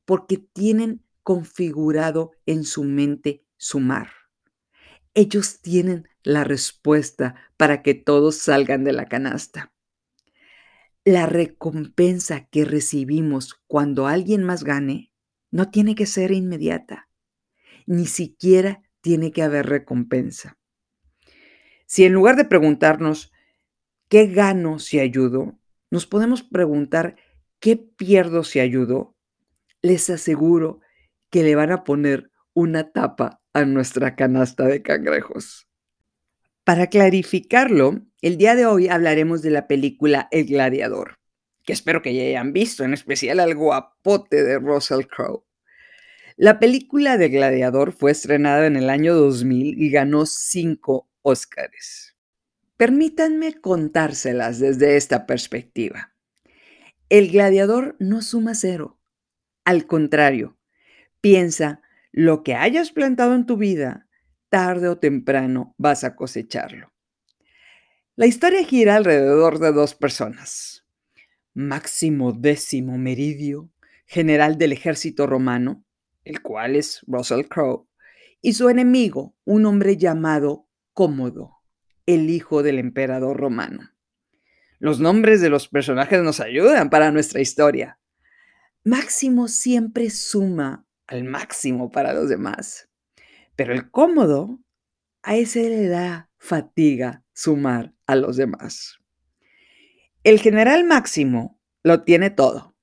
porque 0.04 0.38
tienen 0.38 1.04
configurado 1.22 2.32
en 2.46 2.64
su 2.64 2.84
mente 2.84 3.44
sumar. 3.56 4.08
Ellos 5.14 5.60
tienen 5.60 6.08
la 6.22 6.44
respuesta 6.44 7.36
para 7.56 7.82
que 7.82 7.94
todos 7.94 8.36
salgan 8.36 8.84
de 8.84 8.92
la 8.92 9.06
canasta. 9.06 9.72
La 11.04 11.26
recompensa 11.26 12.46
que 12.46 12.64
recibimos 12.64 13.54
cuando 13.66 14.06
alguien 14.06 14.42
más 14.42 14.64
gane 14.64 15.12
no 15.50 15.70
tiene 15.70 15.94
que 15.94 16.06
ser 16.06 16.32
inmediata. 16.32 17.08
Ni 17.86 18.06
siquiera 18.06 18.82
tiene 19.04 19.32
que 19.32 19.42
haber 19.42 19.66
recompensa. 19.66 20.56
Si 21.84 22.06
en 22.06 22.14
lugar 22.14 22.37
de 22.37 22.46
preguntarnos, 22.46 23.30
¿qué 24.08 24.28
gano 24.28 24.78
si 24.78 24.99
ayudo? 24.99 25.61
Nos 25.90 26.06
podemos 26.06 26.42
preguntar, 26.42 27.16
¿qué 27.61 27.76
pierdo 27.76 28.44
si 28.44 28.61
ayudo? 28.61 29.14
Les 29.82 30.08
aseguro 30.08 30.80
que 31.28 31.42
le 31.42 31.54
van 31.54 31.70
a 31.70 31.84
poner 31.84 32.30
una 32.54 32.92
tapa 32.92 33.42
a 33.52 33.66
nuestra 33.66 34.16
canasta 34.16 34.64
de 34.64 34.80
cangrejos. 34.80 35.68
Para 36.64 36.87
clarificarlo, 36.87 38.06
el 38.23 38.38
día 38.38 38.54
de 38.54 38.64
hoy 38.64 38.88
hablaremos 38.88 39.42
de 39.42 39.50
la 39.50 39.66
película 39.66 40.28
El 40.30 40.46
Gladiador, 40.46 41.18
que 41.62 41.75
espero 41.75 42.00
que 42.00 42.14
ya 42.14 42.23
hayan 42.23 42.54
visto, 42.54 42.84
en 42.84 42.94
especial 42.94 43.38
al 43.38 43.54
guapote 43.54 44.42
de 44.42 44.58
Russell 44.58 45.04
Crowe. 45.06 45.44
La 46.37 46.59
película 46.59 47.17
de 47.17 47.29
Gladiador 47.29 47.93
fue 47.93 48.11
estrenada 48.11 48.67
en 48.67 48.75
el 48.75 48.91
año 48.91 49.14
2000 49.14 49.81
y 49.81 49.91
ganó 49.91 50.26
cinco 50.26 51.09
Óscares. 51.23 52.17
Permítanme 52.76 53.61
contárselas 53.61 54.59
desde 54.59 54.97
esta 54.97 55.26
perspectiva. 55.26 56.12
El 57.09 57.31
gladiador 57.31 57.97
no 58.00 58.21
suma 58.21 58.55
cero. 58.55 58.99
Al 59.64 59.87
contrario, 59.87 60.59
piensa 61.21 61.81
lo 62.11 62.43
que 62.43 62.57
hayas 62.57 62.91
plantado 62.91 63.35
en 63.35 63.47
tu 63.47 63.57
vida 63.57 64.09
tarde 64.49 64.88
o 64.88 64.99
temprano 64.99 65.75
vas 65.79 66.05
a 66.05 66.14
cosecharlo. 66.14 66.93
La 68.17 68.26
historia 68.26 68.64
gira 68.64 68.97
alrededor 68.97 69.59
de 69.59 69.73
dos 69.73 69.95
personas. 69.95 70.85
Máximo 71.55 72.33
Décimo 72.33 72.97
Meridio, 72.99 73.71
general 74.07 74.59
del 74.59 74.73
ejército 74.73 75.26
romano, 75.26 75.85
el 76.25 76.43
cual 76.43 76.76
es 76.76 77.02
Russell 77.07 77.46
Crowe, 77.46 77.87
y 78.40 78.55
su 78.55 78.68
enemigo, 78.68 79.35
un 79.44 79.66
hombre 79.66 79.96
llamado 79.96 80.68
Cómodo, 80.92 81.59
el 82.07 82.31
hijo 82.31 82.62
del 82.62 82.79
emperador 82.79 83.37
romano. 83.37 83.90
Los 84.79 85.01
nombres 85.01 85.40
de 85.40 85.48
los 85.48 85.68
personajes 85.68 86.22
nos 86.22 86.40
ayudan 86.40 86.90
para 86.90 87.11
nuestra 87.11 87.40
historia. 87.40 87.98
Máximo 88.85 89.48
siempre 89.48 90.11
suma 90.11 90.87
al 91.07 91.25
máximo 91.25 91.90
para 91.90 92.12
los 92.12 92.29
demás. 92.29 92.88
Pero 93.57 93.72
el 93.72 93.90
cómodo, 93.90 94.59
a 95.22 95.37
ese 95.37 95.68
le 95.68 95.88
da 95.88 96.31
fatiga 96.37 97.25
sumar 97.33 97.94
a 98.07 98.16
los 98.16 98.37
demás. 98.37 98.98
El 100.22 100.38
general 100.40 100.85
Máximo 100.85 101.61
lo 101.83 102.03
tiene 102.03 102.31
todo. 102.31 102.75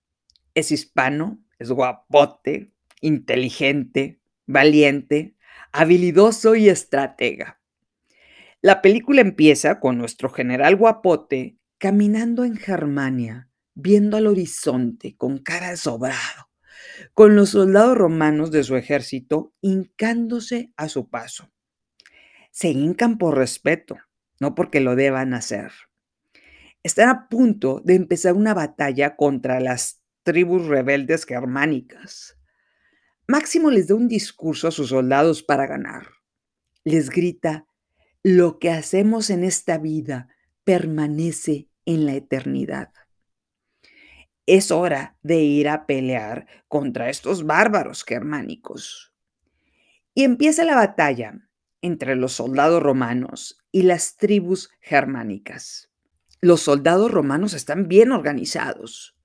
Es 0.53 0.71
hispano, 0.71 1.43
es 1.59 1.71
guapote, 1.71 2.70
inteligente, 3.01 4.21
valiente, 4.47 5.35
habilidoso 5.71 6.55
y 6.55 6.69
estratega. 6.69 7.59
La 8.61 8.81
película 8.81 9.21
empieza 9.21 9.79
con 9.79 9.97
nuestro 9.97 10.29
general 10.29 10.75
guapote 10.75 11.57
caminando 11.77 12.45
en 12.45 12.55
Germania, 12.55 13.49
viendo 13.73 14.17
al 14.17 14.27
horizonte 14.27 15.15
con 15.17 15.39
cara 15.39 15.71
de 15.71 15.77
sobrado 15.77 16.51
con 17.13 17.35
los 17.35 17.49
soldados 17.49 17.97
romanos 17.97 18.51
de 18.51 18.63
su 18.63 18.75
ejército 18.75 19.53
hincándose 19.61 20.71
a 20.77 20.89
su 20.89 21.09
paso. 21.09 21.51
Se 22.51 22.69
hincan 22.69 23.17
por 23.17 23.37
respeto, 23.37 23.97
no 24.39 24.55
porque 24.55 24.81
lo 24.81 24.95
deban 24.95 25.33
hacer. 25.33 25.71
Están 26.83 27.09
a 27.09 27.29
punto 27.29 27.81
de 27.85 27.95
empezar 27.95 28.33
una 28.33 28.53
batalla 28.53 29.15
contra 29.15 29.59
las 29.59 30.01
tribus 30.23 30.67
rebeldes 30.67 31.25
germánicas. 31.25 32.37
Máximo 33.27 33.71
les 33.71 33.87
da 33.87 33.95
un 33.95 34.07
discurso 34.07 34.67
a 34.67 34.71
sus 34.71 34.89
soldados 34.89 35.43
para 35.43 35.67
ganar. 35.67 36.07
Les 36.83 37.09
grita, 37.09 37.65
lo 38.23 38.59
que 38.59 38.69
hacemos 38.71 39.29
en 39.29 39.43
esta 39.43 39.77
vida 39.77 40.27
permanece 40.63 41.69
en 41.85 42.05
la 42.05 42.13
eternidad 42.13 42.91
es 44.45 44.69
hora 44.71 45.17
de 45.21 45.39
ir 45.41 45.69
a 45.69 45.85
pelear 45.85 46.45
contra 46.67 47.09
estos 47.09 47.45
bárbaros 47.45 48.03
germánicos. 48.03 49.13
Y 50.13 50.23
empieza 50.23 50.65
la 50.65 50.75
batalla 50.75 51.47
entre 51.81 52.15
los 52.15 52.33
soldados 52.33 52.83
romanos 52.83 53.63
y 53.71 53.83
las 53.83 54.17
tribus 54.17 54.69
germánicas. 54.81 55.89
Los 56.41 56.61
soldados 56.61 57.11
romanos 57.11 57.53
están 57.53 57.87
bien 57.87 58.11
organizados. 58.11 59.15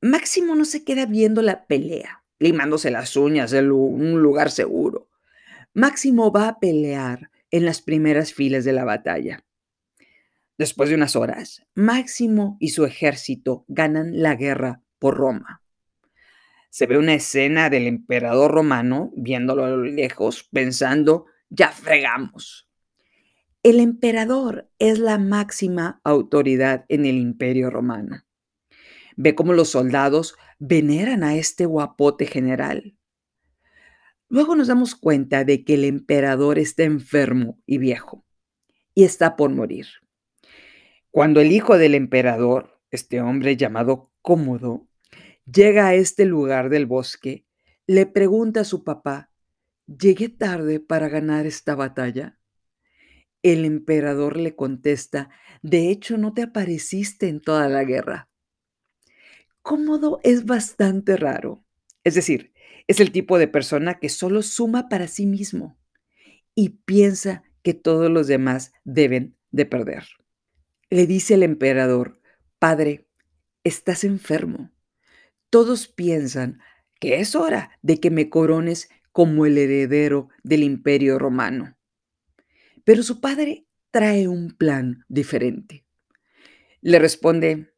Máximo 0.00 0.54
no 0.54 0.64
se 0.64 0.84
queda 0.84 1.06
viendo 1.06 1.42
la 1.42 1.66
pelea, 1.66 2.22
limándose 2.38 2.90
las 2.90 3.16
uñas 3.16 3.52
en 3.52 3.70
un 3.72 4.20
lugar 4.20 4.50
seguro. 4.50 5.08
Máximo 5.74 6.32
va 6.32 6.48
a 6.48 6.58
pelear 6.58 7.30
en 7.50 7.64
las 7.64 7.82
primeras 7.82 8.32
filas 8.32 8.64
de 8.64 8.72
la 8.72 8.84
batalla. 8.84 9.44
Después 10.58 10.88
de 10.88 10.94
unas 10.94 11.16
horas, 11.16 11.62
Máximo 11.74 12.56
y 12.60 12.70
su 12.70 12.84
ejército 12.84 13.64
ganan 13.68 14.22
la 14.22 14.34
guerra 14.36 14.80
por 14.98 15.16
Roma. 15.16 15.62
Se 16.70 16.86
ve 16.86 16.98
una 16.98 17.14
escena 17.14 17.70
del 17.70 17.86
emperador 17.86 18.52
romano 18.52 19.12
viéndolo 19.16 19.64
a 19.64 19.70
lo 19.70 19.82
lejos, 19.82 20.48
pensando, 20.52 21.26
ya 21.48 21.70
fregamos. 21.70 22.68
El 23.62 23.80
emperador 23.80 24.70
es 24.78 24.98
la 24.98 25.18
máxima 25.18 26.00
autoridad 26.04 26.84
en 26.88 27.04
el 27.04 27.16
imperio 27.16 27.70
romano. 27.70 28.25
Ve 29.16 29.34
cómo 29.34 29.52
los 29.52 29.70
soldados 29.70 30.36
veneran 30.58 31.24
a 31.24 31.34
este 31.36 31.66
guapote 31.66 32.26
general. 32.26 32.96
Luego 34.28 34.56
nos 34.56 34.68
damos 34.68 34.94
cuenta 34.94 35.44
de 35.44 35.64
que 35.64 35.74
el 35.74 35.84
emperador 35.84 36.58
está 36.58 36.84
enfermo 36.84 37.60
y 37.66 37.78
viejo 37.78 38.24
y 38.94 39.04
está 39.04 39.36
por 39.36 39.50
morir. 39.50 39.86
Cuando 41.10 41.40
el 41.40 41.52
hijo 41.52 41.78
del 41.78 41.94
emperador, 41.94 42.80
este 42.90 43.20
hombre 43.20 43.56
llamado 43.56 44.10
Cómodo, 44.20 44.88
llega 45.50 45.86
a 45.86 45.94
este 45.94 46.24
lugar 46.24 46.68
del 46.68 46.86
bosque, 46.86 47.46
le 47.86 48.06
pregunta 48.06 48.60
a 48.60 48.64
su 48.64 48.84
papá, 48.84 49.30
¿llegué 49.86 50.28
tarde 50.28 50.80
para 50.80 51.08
ganar 51.08 51.46
esta 51.46 51.74
batalla? 51.74 52.38
El 53.42 53.64
emperador 53.64 54.36
le 54.36 54.56
contesta, 54.56 55.30
de 55.62 55.90
hecho 55.90 56.18
no 56.18 56.34
te 56.34 56.42
apareciste 56.42 57.28
en 57.28 57.40
toda 57.40 57.68
la 57.68 57.84
guerra. 57.84 58.28
Cómodo 59.66 60.20
es 60.22 60.44
bastante 60.44 61.16
raro, 61.16 61.64
es 62.04 62.14
decir, 62.14 62.52
es 62.86 63.00
el 63.00 63.10
tipo 63.10 63.36
de 63.36 63.48
persona 63.48 63.98
que 63.98 64.08
solo 64.08 64.42
suma 64.42 64.88
para 64.88 65.08
sí 65.08 65.26
mismo 65.26 65.76
y 66.54 66.68
piensa 66.84 67.42
que 67.64 67.74
todos 67.74 68.08
los 68.08 68.28
demás 68.28 68.70
deben 68.84 69.36
de 69.50 69.66
perder. 69.66 70.04
Le 70.88 71.08
dice 71.08 71.34
el 71.34 71.42
emperador, 71.42 72.20
Padre, 72.60 73.08
estás 73.64 74.04
enfermo. 74.04 74.70
Todos 75.50 75.88
piensan 75.88 76.60
que 77.00 77.18
es 77.18 77.34
hora 77.34 77.76
de 77.82 77.98
que 77.98 78.12
me 78.12 78.30
corones 78.30 78.88
como 79.10 79.46
el 79.46 79.58
heredero 79.58 80.28
del 80.44 80.62
imperio 80.62 81.18
romano. 81.18 81.76
Pero 82.84 83.02
su 83.02 83.20
padre 83.20 83.66
trae 83.90 84.28
un 84.28 84.56
plan 84.56 85.04
diferente. 85.08 85.84
Le 86.82 87.00
responde, 87.00 87.74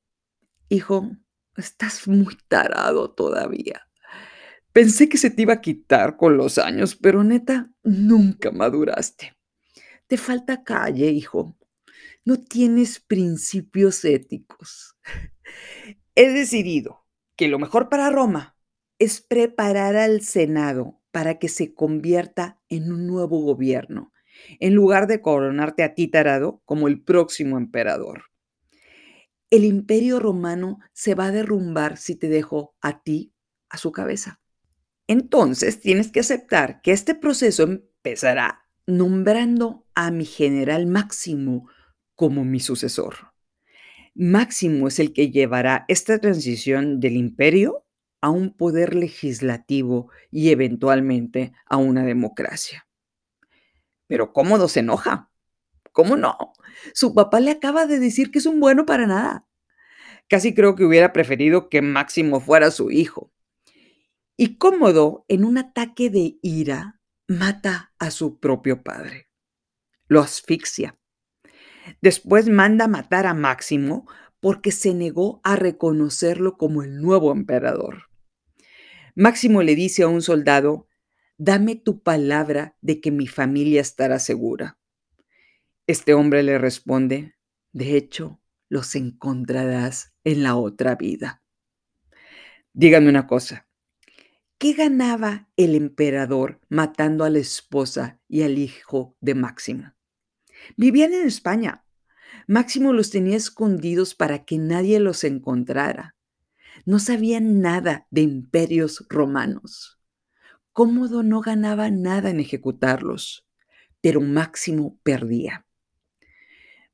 Hijo, 0.69 1.17
estás 1.61 2.07
muy 2.09 2.37
tarado 2.49 3.11
todavía. 3.11 3.89
Pensé 4.73 5.09
que 5.09 5.19
se 5.19 5.31
te 5.31 5.43
iba 5.43 5.55
a 5.55 5.61
quitar 5.61 6.17
con 6.17 6.37
los 6.37 6.59
años, 6.59 6.95
pero 6.95 7.25
neta, 7.25 7.71
nunca 7.83 8.51
maduraste. 8.51 9.37
Te 10.07 10.17
falta 10.17 10.63
calle, 10.63 11.11
hijo. 11.11 11.57
No 12.25 12.37
tienes 12.39 13.01
principios 13.01 14.05
éticos. 14.05 14.97
He 16.15 16.31
decidido 16.31 17.07
que 17.37 17.49
lo 17.49 17.59
mejor 17.59 17.89
para 17.89 18.11
Roma 18.11 18.57
es 18.99 19.21
preparar 19.21 19.97
al 19.97 20.23
Senado 20.23 21.01
para 21.11 21.39
que 21.39 21.49
se 21.49 21.75
convierta 21.75 22.61
en 22.69 22.93
un 22.93 23.07
nuevo 23.07 23.41
gobierno, 23.41 24.13
en 24.61 24.75
lugar 24.75 25.07
de 25.07 25.21
coronarte 25.21 25.83
a 25.83 25.95
ti 25.95 26.09
tarado 26.09 26.63
como 26.65 26.89
el 26.89 27.03
próximo 27.03 27.57
emperador. 27.59 28.25
El 29.51 29.65
imperio 29.65 30.21
romano 30.21 30.79
se 30.93 31.15
va 31.15 31.27
a 31.27 31.33
derrumbar 31.33 31.97
si 31.97 32.17
te 32.17 32.29
dejo 32.29 32.75
a 32.81 33.03
ti 33.03 33.33
a 33.71 33.79
su 33.79 33.93
cabeza. 33.93 34.41
Entonces 35.07 35.81
tienes 35.81 36.13
que 36.13 36.21
aceptar 36.21 36.83
que 36.83 36.93
este 36.93 37.15
proceso 37.15 37.63
empezará 37.63 38.69
nombrando 38.87 39.87
a 39.95 40.11
mi 40.11 40.27
general 40.27 40.87
Máximo 40.87 41.69
como 42.15 42.45
mi 42.45 42.61
sucesor. 42.61 43.33
Máximo 44.15 44.89
es 44.89 44.99
el 44.99 45.13
que 45.13 45.31
llevará 45.31 45.85
esta 45.89 46.19
transición 46.19 47.01
del 47.01 47.17
imperio 47.17 47.87
a 48.21 48.31
un 48.31 48.53
poder 48.53 48.95
legislativo 48.95 50.11
y 50.31 50.51
eventualmente 50.51 51.53
a 51.67 51.77
una 51.77 52.05
democracia. 52.05 52.87
Pero 54.07 54.33
Cómodo 54.33 54.69
se 54.69 54.81
enoja. 54.81 55.31
¿Cómo 55.93 56.17
no? 56.17 56.37
Su 56.95 57.15
papá 57.15 57.41
le 57.41 57.51
acaba 57.51 57.87
de 57.87 57.99
decir 57.99 58.31
que 58.31 58.39
es 58.39 58.47
un 58.47 58.61
bueno 58.61 58.87
para 58.87 59.07
nada. 59.07 59.47
Casi 60.29 60.55
creo 60.55 60.75
que 60.75 60.85
hubiera 60.85 61.13
preferido 61.13 61.69
que 61.69 61.83
Máximo 61.83 62.41
fuera 62.41 62.71
su 62.71 62.91
hijo. 62.91 63.33
Y 64.37 64.57
Cómodo, 64.57 65.25
en 65.29 65.45
un 65.45 65.59
ataque 65.59 66.11
de 66.11 66.39
ira, 66.43 67.01
mata 67.27 67.93
a 67.99 68.11
su 68.11 68.39
propio 68.39 68.83
padre. 68.83 69.29
Lo 70.07 70.21
asfixia. 70.21 70.99
Después 72.01 72.49
manda 72.49 72.89
matar 72.89 73.27
a 73.27 73.35
Máximo 73.35 74.07
porque 74.41 74.71
se 74.71 74.95
negó 74.95 75.41
a 75.45 75.57
reconocerlo 75.57 76.57
como 76.57 76.83
el 76.83 77.01
nuevo 77.01 77.33
emperador. 77.33 78.05
Máximo 79.15 79.63
le 79.63 79.75
dice 79.75 80.05
a 80.05 80.09
un 80.09 80.23
soldado, 80.23 80.87
dame 81.39 81.75
tu 81.77 82.03
palabra 82.03 82.77
de 82.81 83.01
que 83.01 83.11
mi 83.11 83.27
familia 83.27 83.81
estará 83.81 84.19
segura. 84.19 84.78
Este 85.89 86.13
hombre 86.13 86.43
le 86.43 86.59
responde, 86.59 87.35
de 87.73 87.97
hecho, 87.97 88.43
los 88.69 88.95
encontrarás 88.95 90.13
en 90.23 90.43
la 90.43 90.55
otra 90.55 90.97
vida. 90.97 91.43
Díganme 92.75 93.09
una 93.09 93.27
cosa, 93.27 93.67
¿qué 94.59 94.75
ganaba 94.75 95.49
el 95.57 95.75
emperador 95.75 96.61
matando 96.69 97.25
a 97.25 97.31
la 97.31 97.39
esposa 97.39 98.21
y 98.29 98.43
al 98.43 98.59
hijo 98.59 99.17
de 99.23 99.35
Máximo? 99.35 99.95
Vivían 100.77 101.15
en 101.15 101.27
España. 101.27 101.87
Máximo 102.47 102.93
los 102.93 103.09
tenía 103.09 103.39
escondidos 103.39 104.15
para 104.15 104.45
que 104.45 104.59
nadie 104.59 105.01
los 105.01 105.25
encontrara. 105.25 106.17
No 106.85 106.99
sabían 106.99 107.63
nada 107.63 108.07
de 108.11 108.21
imperios 108.21 109.07
romanos. 109.09 109.99
Cómodo 110.75 111.23
no 111.23 111.41
ganaba 111.41 111.91
nada 111.91 112.29
en 112.29 112.41
ejecutarlos, 112.41 113.49
pero 114.03 114.21
Máximo 114.21 115.01
perdía. 115.03 115.65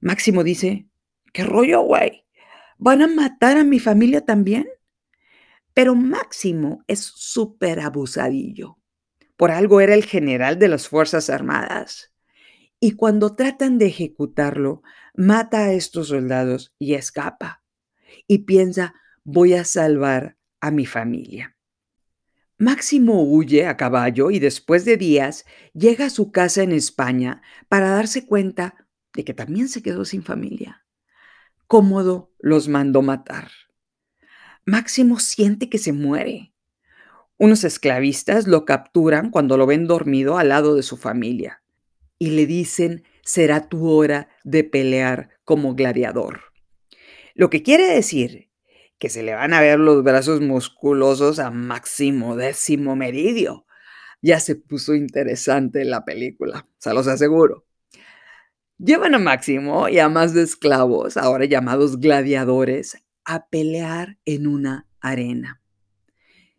Máximo 0.04 0.44
dice, 0.44 0.86
¿qué 1.32 1.44
rollo, 1.44 1.80
güey? 1.80 2.26
¿Van 2.76 3.00
a 3.00 3.06
matar 3.06 3.56
a 3.56 3.64
mi 3.64 3.80
familia 3.80 4.20
también? 4.20 4.66
Pero 5.72 5.94
Máximo 5.94 6.84
es 6.86 7.00
súper 7.00 7.80
abusadillo. 7.80 8.76
Por 9.38 9.50
algo 9.50 9.80
era 9.80 9.94
el 9.94 10.04
general 10.04 10.58
de 10.58 10.68
las 10.68 10.88
Fuerzas 10.88 11.30
Armadas. 11.30 12.12
Y 12.78 12.96
cuando 12.96 13.34
tratan 13.34 13.78
de 13.78 13.86
ejecutarlo, 13.86 14.82
mata 15.14 15.60
a 15.60 15.72
estos 15.72 16.08
soldados 16.08 16.74
y 16.78 16.92
escapa. 16.92 17.62
Y 18.26 18.40
piensa, 18.40 18.94
voy 19.24 19.54
a 19.54 19.64
salvar 19.64 20.36
a 20.60 20.70
mi 20.70 20.84
familia. 20.84 21.56
Máximo 22.58 23.22
huye 23.22 23.66
a 23.66 23.78
caballo 23.78 24.30
y 24.30 24.38
después 24.38 24.84
de 24.84 24.98
días 24.98 25.46
llega 25.72 26.04
a 26.04 26.10
su 26.10 26.30
casa 26.30 26.62
en 26.62 26.72
España 26.72 27.40
para 27.70 27.88
darse 27.88 28.26
cuenta 28.26 28.83
de 29.14 29.24
que 29.24 29.34
también 29.34 29.68
se 29.68 29.82
quedó 29.82 30.04
sin 30.04 30.22
familia. 30.22 30.84
Cómodo 31.66 32.32
los 32.38 32.68
mandó 32.68 33.02
matar. 33.02 33.50
Máximo 34.66 35.18
siente 35.18 35.68
que 35.68 35.78
se 35.78 35.92
muere. 35.92 36.52
Unos 37.38 37.64
esclavistas 37.64 38.46
lo 38.46 38.64
capturan 38.64 39.30
cuando 39.30 39.56
lo 39.56 39.66
ven 39.66 39.86
dormido 39.86 40.38
al 40.38 40.50
lado 40.50 40.74
de 40.74 40.82
su 40.82 40.96
familia 40.96 41.62
y 42.18 42.30
le 42.30 42.46
dicen, 42.46 43.04
será 43.22 43.68
tu 43.68 43.88
hora 43.88 44.28
de 44.44 44.64
pelear 44.64 45.30
como 45.44 45.74
gladiador. 45.74 46.40
Lo 47.34 47.50
que 47.50 47.62
quiere 47.62 47.86
decir 47.86 48.50
que 48.98 49.10
se 49.10 49.22
le 49.22 49.34
van 49.34 49.52
a 49.52 49.60
ver 49.60 49.78
los 49.78 50.02
brazos 50.02 50.40
musculosos 50.40 51.38
a 51.38 51.50
Máximo 51.50 52.36
Décimo 52.36 52.96
Meridio. 52.96 53.66
Ya 54.22 54.40
se 54.40 54.54
puso 54.56 54.94
interesante 54.94 55.84
la 55.84 56.04
película, 56.04 56.66
se 56.78 56.94
los 56.94 57.06
aseguro. 57.08 57.66
Llevan 58.78 59.14
a 59.14 59.18
Máximo 59.20 59.88
y 59.88 60.00
a 60.00 60.08
más 60.08 60.34
de 60.34 60.42
esclavos, 60.42 61.16
ahora 61.16 61.44
llamados 61.44 62.00
gladiadores, 62.00 62.96
a 63.24 63.46
pelear 63.46 64.18
en 64.24 64.48
una 64.48 64.88
arena. 65.00 65.62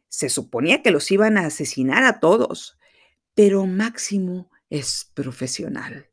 Se 0.08 0.30
suponía 0.30 0.82
que 0.82 0.92
los 0.92 1.12
iban 1.12 1.38
a 1.38 1.46
asesinar 1.46 2.06
a 2.06 2.22
todos, 2.22 2.80
pero 3.34 3.66
Máximo 3.66 4.50
es 4.70 5.12
profesional, 5.14 6.08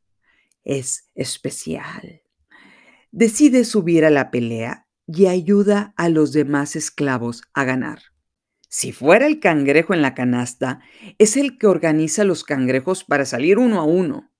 es 0.65 1.09
especial. 1.15 2.21
Decide 3.11 3.63
subir 3.63 4.03
a 4.03 4.09
la 4.09 4.29
pelea 4.29 4.87
y 5.07 5.27
ayuda 5.27 5.93
a 5.95 6.09
los 6.09 6.33
demás 6.33 6.75
esclavos 6.75 7.43
a 7.53 7.63
ganar. 7.63 7.99
Si 8.67 8.91
fuera 8.91 9.25
el 9.25 9.39
cangrejo 9.39 9.93
en 9.93 10.01
la 10.01 10.15
canasta, 10.15 10.81
es 11.17 11.37
el 11.37 11.57
que 11.57 11.67
organiza 11.67 12.25
los 12.25 12.43
cangrejos 12.43 13.05
para 13.05 13.23
salir 13.23 13.57
uno 13.57 13.79
a 13.79 13.83
uno. 13.83 14.32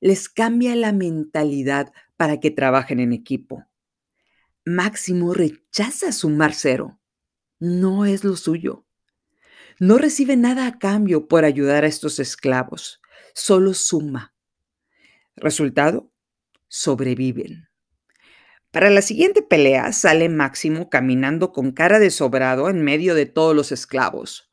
Les 0.00 0.28
cambia 0.28 0.76
la 0.76 0.92
mentalidad 0.92 1.92
para 2.16 2.40
que 2.40 2.50
trabajen 2.50 3.00
en 3.00 3.12
equipo. 3.12 3.64
Máximo 4.64 5.34
rechaza 5.34 6.12
sumar 6.12 6.54
cero. 6.54 7.00
No 7.58 8.04
es 8.04 8.24
lo 8.24 8.36
suyo. 8.36 8.86
No 9.80 9.98
recibe 9.98 10.36
nada 10.36 10.66
a 10.66 10.78
cambio 10.78 11.28
por 11.28 11.44
ayudar 11.44 11.84
a 11.84 11.88
estos 11.88 12.18
esclavos 12.18 13.00
solo 13.38 13.72
suma. 13.72 14.34
Resultado, 15.36 16.10
sobreviven. 16.66 17.68
Para 18.70 18.90
la 18.90 19.00
siguiente 19.00 19.42
pelea 19.42 19.92
sale 19.92 20.28
Máximo 20.28 20.90
caminando 20.90 21.52
con 21.52 21.70
cara 21.72 22.00
de 22.00 22.10
sobrado 22.10 22.68
en 22.68 22.82
medio 22.82 23.14
de 23.14 23.26
todos 23.26 23.54
los 23.54 23.72
esclavos, 23.72 24.50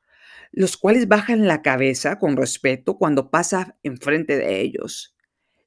los 0.52 0.78
cuales 0.78 1.08
bajan 1.08 1.48
la 1.48 1.62
cabeza 1.64 2.20
con 2.20 2.38
respeto 2.38 2.98
cuando 2.98 3.32
pasa 3.32 3.76
enfrente 3.84 4.38
de 4.38 4.62
ellos. 4.62 5.15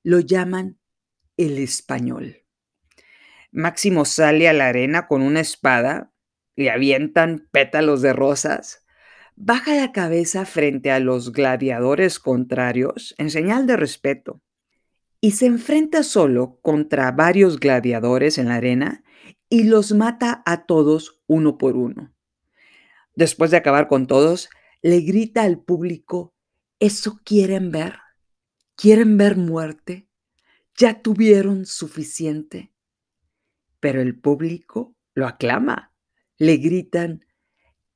Lo 0.09 0.21
llaman 0.21 0.79
el 1.37 1.59
español. 1.59 2.39
Máximo 3.53 4.07
sale 4.07 4.49
a 4.49 4.55
la 4.55 4.69
arena 4.69 5.07
con 5.07 5.21
una 5.21 5.41
espada, 5.41 6.15
le 6.57 6.71
avientan 6.71 7.47
pétalos 7.53 8.01
de 8.01 8.15
rosas, 8.15 8.87
baja 9.37 9.75
la 9.75 9.93
cabeza 9.93 10.47
frente 10.47 10.91
a 10.91 10.99
los 10.99 11.31
gladiadores 11.31 12.19
contrarios 12.19 13.15
en 13.19 13.29
señal 13.29 13.67
de 13.67 13.77
respeto 13.77 14.41
y 15.21 15.33
se 15.33 15.45
enfrenta 15.45 16.03
solo 16.03 16.59
contra 16.63 17.13
varios 17.13 17.61
gladiadores 17.61 18.39
en 18.39 18.49
la 18.49 18.55
arena 18.55 19.05
y 19.51 19.65
los 19.65 19.93
mata 19.93 20.43
a 20.47 20.65
todos 20.65 21.21
uno 21.27 21.59
por 21.59 21.77
uno. 21.77 22.15
Después 23.15 23.51
de 23.51 23.59
acabar 23.59 23.89
con 23.89 24.07
todos, 24.07 24.49
le 24.81 25.01
grita 25.03 25.43
al 25.43 25.61
público, 25.61 26.35
¿eso 26.81 27.21
quieren 27.27 27.71
ver? 27.71 28.08
¿Quieren 28.81 29.17
ver 29.19 29.37
muerte? 29.37 30.07
¿Ya 30.77 31.03
tuvieron 31.03 31.67
suficiente? 31.67 32.71
Pero 33.81 34.01
el 34.01 34.17
público 34.17 34.95
lo 35.15 35.27
aclama, 35.27 35.93
le 36.37 36.59
gritan, 36.59 37.27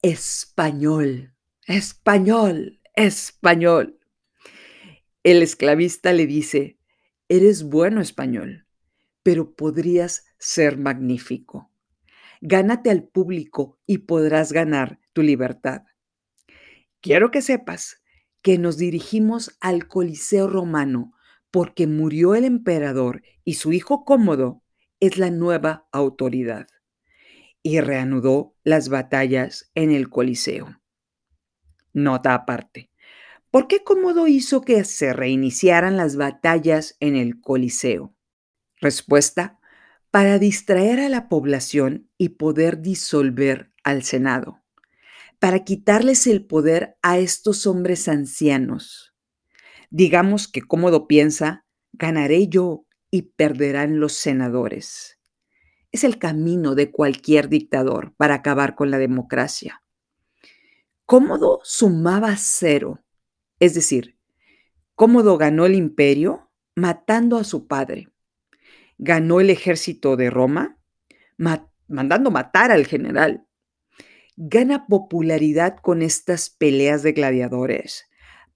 español. 0.03 1.37
Español, 1.69 2.81
español. 2.97 4.01
El 5.23 5.43
esclavista 5.43 6.13
le 6.13 6.27
dice, 6.27 6.81
eres 7.29 7.63
bueno 7.63 8.01
español, 8.01 8.67
pero 9.23 9.55
podrías 9.55 10.25
ser 10.37 10.79
magnífico. 10.79 11.71
Gánate 12.41 12.91
al 12.91 13.05
público 13.05 13.79
y 13.87 13.99
podrás 13.99 14.51
ganar 14.53 14.99
tu 15.13 15.23
libertad. 15.23 15.83
Quiero 17.01 17.31
que 17.31 17.41
sepas 17.41 18.02
que 18.43 18.59
nos 18.59 18.77
dirigimos 18.77 19.57
al 19.61 19.89
Coliseo 19.89 20.49
romano 20.49 21.13
porque 21.51 21.87
murió 21.87 22.35
el 22.35 22.45
emperador 22.45 23.23
y 23.45 23.55
su 23.55 23.73
hijo 23.73 24.05
cómodo 24.05 24.63
es 25.01 25.19
la 25.19 25.31
nueva 25.31 25.89
autoridad. 25.93 26.67
Y 27.63 27.81
reanudó 27.81 28.55
las 28.65 28.89
batallas 28.89 29.71
en 29.75 29.93
el 29.93 30.11
Coliseo. 30.11 30.81
Nota 31.93 32.35
aparte. 32.35 32.91
¿Por 33.51 33.69
qué 33.69 33.85
Cómodo 33.85 34.27
hizo 34.27 34.63
que 34.63 34.83
se 34.85 35.13
reiniciaran 35.13 35.99
las 35.99 36.17
batallas 36.17 36.97
en 37.01 37.17
el 37.17 37.41
Coliseo? 37.41 38.15
Respuesta, 38.81 39.59
para 40.11 40.39
distraer 40.39 41.01
a 41.01 41.11
la 41.11 41.29
población 41.29 42.09
y 42.17 42.31
poder 42.31 42.81
disolver 42.81 43.71
al 43.85 44.05
Senado, 44.05 44.62
para 45.43 45.65
quitarles 45.65 46.29
el 46.29 46.47
poder 46.47 46.97
a 47.03 47.19
estos 47.19 47.67
hombres 47.67 48.07
ancianos. 48.07 49.13
Digamos 49.91 50.47
que 50.47 50.63
Cómodo 50.63 51.09
piensa, 51.09 51.67
ganaré 51.91 52.47
yo 52.47 52.87
y 53.11 53.23
perderán 53.23 53.99
los 53.99 54.13
senadores. 54.13 55.19
Es 55.91 56.05
el 56.05 56.21
camino 56.21 56.77
de 56.77 56.93
cualquier 56.93 57.49
dictador 57.49 58.15
para 58.17 58.35
acabar 58.35 58.77
con 58.77 58.93
la 58.93 58.99
democracia. 58.99 59.83
Cómodo 61.07 61.59
sumaba 61.65 62.37
cero, 62.37 63.01
es 63.59 63.75
decir, 63.75 64.17
Cómodo 64.95 65.39
ganó 65.39 65.67
el 65.67 65.75
imperio 65.75 66.53
matando 66.77 67.37
a 67.37 67.43
su 67.43 67.67
padre. 67.67 68.11
Ganó 68.97 69.41
el 69.41 69.51
ejército 69.51 70.15
de 70.15 70.31
Roma 70.31 70.79
mandando 71.89 72.31
matar 72.31 72.71
al 72.71 72.87
general. 72.87 73.45
Gana 74.37 74.87
popularidad 74.87 75.77
con 75.77 76.01
estas 76.01 76.49
peleas 76.49 77.03
de 77.03 77.13
gladiadores 77.13 78.07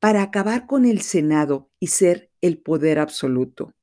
para 0.01 0.23
acabar 0.23 0.67
con 0.67 0.87
el 0.87 1.03
Senado 1.03 1.71
y 1.79 1.89
ser 1.89 2.31
el 2.41 2.59
poder 2.59 2.99
absoluto. 2.99 3.75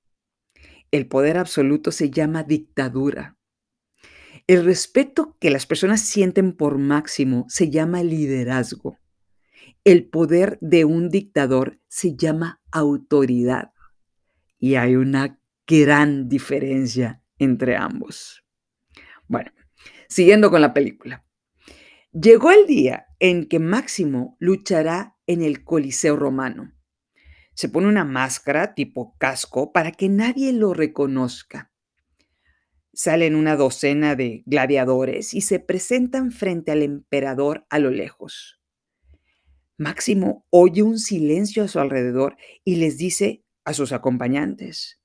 El 0.92 1.08
poder 1.08 1.38
absoluto 1.38 1.92
se 1.92 2.10
llama 2.10 2.44
dictadura. 2.44 3.38
El 4.48 4.66
respeto 4.66 5.38
que 5.40 5.50
las 5.50 5.66
personas 5.66 6.02
sienten 6.02 6.54
por 6.54 6.78
máximo 6.78 7.46
se 7.48 7.70
llama 7.70 8.04
liderazgo. 8.04 8.98
El 9.84 10.10
poder 10.10 10.58
de 10.62 10.86
un 10.86 11.10
dictador 11.10 11.80
se 11.88 12.16
llama 12.16 12.62
autoridad. 12.72 13.72
Y 14.60 14.76
hay 14.76 14.96
una 14.96 15.40
gran 15.68 16.28
diferencia 16.28 17.22
entre 17.38 17.76
ambos. 17.76 18.44
Bueno, 19.28 19.52
siguiendo 20.08 20.50
con 20.50 20.62
la 20.62 20.74
película. 20.74 21.23
Llegó 22.14 22.52
el 22.52 22.68
día 22.68 23.08
en 23.20 23.48
que 23.48 23.60
Máximo 23.60 24.38
luchará 24.40 25.18
en 25.28 25.42
el 25.42 25.64
Coliseo 25.64 26.16
romano 26.16 26.74
se 27.54 27.70
pone 27.70 27.88
una 27.88 28.04
máscara 28.04 28.74
tipo 28.74 29.16
casco 29.18 29.72
para 29.72 29.92
que 29.92 30.10
nadie 30.10 30.54
lo 30.54 30.74
reconozca. 30.74 31.72
Salen 32.94 33.36
una 33.36 33.56
docena 33.56 34.16
de 34.16 34.44
gladiadores 34.46 35.34
y 35.34 35.42
se 35.42 35.60
presentan 35.60 36.32
frente 36.32 36.72
al 36.72 36.84
emperador 36.84 37.66
a 37.70 37.80
lo 37.80 37.90
lejos. 37.90 38.60
Máximo 39.78 40.46
oye 40.50 40.84
un 40.84 41.00
silencio 41.00 41.64
a 41.64 41.68
su 41.68 41.80
alrededor 41.80 42.38
y 42.64 42.76
les 42.76 42.98
dice 42.98 43.44
a 43.66 43.74
sus 43.74 43.92
acompañantes, 43.92 45.02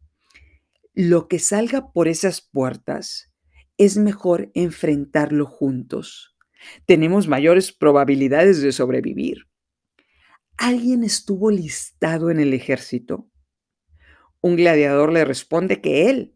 lo 0.95 1.29
que 1.29 1.39
salga 1.39 1.93
por 1.93 2.09
esas 2.09 2.41
puertas 2.41 3.33
es 3.79 3.97
mejor 3.97 4.51
enfrentarlo 4.55 5.47
juntos. 5.47 6.37
Tenemos 6.87 7.29
mayores 7.29 7.73
probabilidades 7.73 8.63
de 8.63 8.73
sobrevivir 8.73 9.49
alguien 10.59 11.05
estuvo 11.05 11.51
listado 11.51 12.31
en 12.31 12.41
el 12.41 12.53
ejército. 12.53 13.31
Un 14.41 14.57
gladiador 14.57 15.13
le 15.13 15.25
responde 15.25 15.81
que 15.81 16.11
él, 16.11 16.35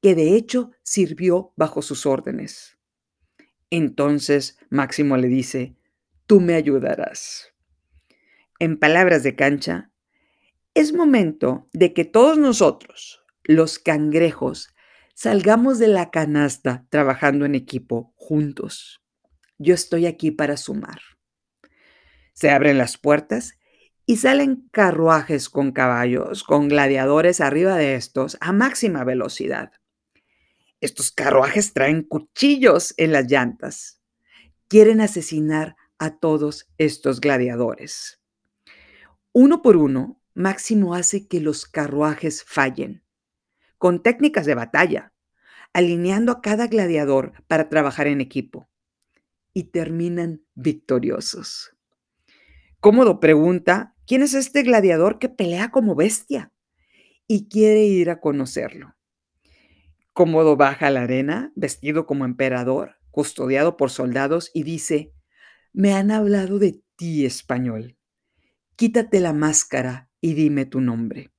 que 0.00 0.14
de 0.14 0.36
hecho 0.36 0.70
sirvió 0.82 1.52
bajo 1.56 1.82
sus 1.82 2.06
órdenes. 2.06 2.78
Entonces 3.68 4.58
Máximo 4.70 5.16
le 5.16 5.28
dice, 5.28 5.76
tú 6.26 6.40
me 6.40 6.54
ayudarás. 6.54 7.52
En 8.58 8.78
palabras 8.78 9.22
de 9.24 9.34
cancha, 9.34 9.90
es 10.74 10.92
momento 10.92 11.68
de 11.72 11.92
que 11.92 12.04
todos 12.04 12.38
nosotros, 12.38 13.24
los 13.42 13.78
cangrejos, 13.78 14.68
salgamos 15.14 15.78
de 15.78 15.88
la 15.88 16.10
canasta 16.10 16.86
trabajando 16.88 17.44
en 17.44 17.54
equipo 17.54 18.14
juntos. 18.16 19.02
Yo 19.58 19.74
estoy 19.74 20.06
aquí 20.06 20.30
para 20.30 20.56
sumar. 20.56 21.00
Se 22.32 22.50
abren 22.50 22.78
las 22.78 22.98
puertas 22.98 23.58
y 24.04 24.16
salen 24.16 24.68
carruajes 24.70 25.48
con 25.48 25.72
caballos, 25.72 26.44
con 26.44 26.68
gladiadores 26.68 27.40
arriba 27.40 27.76
de 27.76 27.94
estos 27.94 28.36
a 28.40 28.52
máxima 28.52 29.04
velocidad. 29.04 29.72
Estos 30.80 31.10
carruajes 31.10 31.72
traen 31.72 32.02
cuchillos 32.02 32.94
en 32.98 33.12
las 33.12 33.26
llantas. 33.30 34.00
Quieren 34.68 35.00
asesinar 35.00 35.76
a 35.98 36.18
todos 36.18 36.68
estos 36.76 37.20
gladiadores. 37.20 38.20
Uno 39.32 39.62
por 39.62 39.76
uno, 39.76 40.20
Máximo 40.36 40.94
hace 40.94 41.26
que 41.26 41.40
los 41.40 41.64
carruajes 41.64 42.44
fallen, 42.44 43.02
con 43.78 44.02
técnicas 44.02 44.44
de 44.44 44.54
batalla, 44.54 45.14
alineando 45.72 46.30
a 46.30 46.42
cada 46.42 46.66
gladiador 46.66 47.32
para 47.46 47.70
trabajar 47.70 48.06
en 48.06 48.20
equipo, 48.20 48.68
y 49.56 49.70
terminan 49.70 50.44
victoriosos. 50.54 51.74
Cómodo 52.78 53.20
pregunta, 53.20 53.96
¿quién 54.06 54.20
es 54.20 54.34
este 54.34 54.62
gladiador 54.62 55.18
que 55.18 55.30
pelea 55.30 55.70
como 55.70 55.94
bestia? 55.94 56.52
Y 57.26 57.48
quiere 57.48 57.86
ir 57.86 58.10
a 58.10 58.20
conocerlo. 58.20 58.96
Cómodo 60.12 60.58
baja 60.58 60.88
a 60.88 60.90
la 60.90 61.04
arena, 61.04 61.54
vestido 61.56 62.04
como 62.04 62.26
emperador, 62.26 62.96
custodiado 63.10 63.78
por 63.78 63.88
soldados, 63.88 64.50
y 64.52 64.64
dice, 64.64 65.14
me 65.72 65.94
han 65.94 66.10
hablado 66.10 66.58
de 66.58 66.82
ti, 66.96 67.24
español. 67.24 67.96
Quítate 68.76 69.20
la 69.20 69.32
máscara 69.32 70.10
y 70.20 70.34
dime 70.34 70.66
tu 70.66 70.82
nombre. 70.82 71.32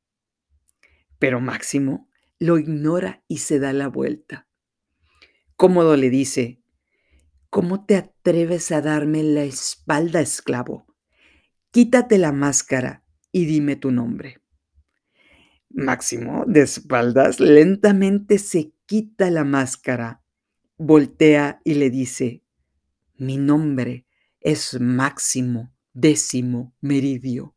Pero 1.20 1.40
Máximo 1.40 2.10
lo 2.40 2.58
ignora 2.58 3.24
y 3.28 3.38
se 3.38 3.60
da 3.60 3.74
la 3.74 3.90
vuelta. 3.90 4.48
Cómodo 5.56 5.96
le 5.96 6.10
dice, 6.10 6.64
¿cómo 7.50 7.86
te 7.86 7.96
atreves 7.96 8.72
a 8.72 8.82
darme 8.82 9.24
la 9.24 9.44
espalda, 9.44 10.22
esclavo? 10.22 10.86
Quítate 11.72 12.18
la 12.18 12.32
máscara 12.32 13.04
y 13.32 13.46
dime 13.46 13.76
tu 13.76 13.92
nombre. 13.92 14.42
Máximo, 15.70 16.44
de 16.48 16.62
espaldas, 16.62 17.40
lentamente 17.40 18.40
se 18.40 18.74
quita 18.86 19.30
la 19.30 19.44
máscara, 19.44 20.24
voltea 20.78 21.62
y 21.64 21.76
le 21.76 21.90
dice, 21.90 22.44
mi 23.18 23.38
nombre 23.38 24.08
es 24.40 24.80
Máximo 24.80 25.74
décimo 25.94 26.76
Meridio, 26.80 27.56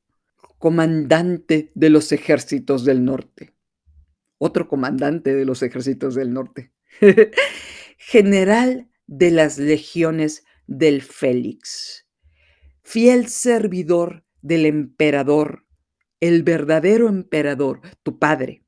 comandante 0.58 1.70
de 1.74 1.90
los 1.90 2.10
ejércitos 2.12 2.84
del 2.84 3.04
norte. 3.04 3.54
Otro 4.38 4.66
comandante 4.66 5.34
de 5.34 5.44
los 5.44 5.62
ejércitos 5.62 6.14
del 6.14 6.32
norte. 6.32 6.72
General 7.98 8.89
de 9.10 9.30
las 9.30 9.58
legiones 9.58 10.44
del 10.66 11.02
Félix 11.02 12.06
fiel 12.90 13.28
servidor 13.28 14.24
del 14.42 14.66
emperador, 14.66 15.64
el 16.18 16.42
verdadero 16.42 17.08
emperador, 17.08 17.80
tu 18.02 18.18
padre, 18.18 18.64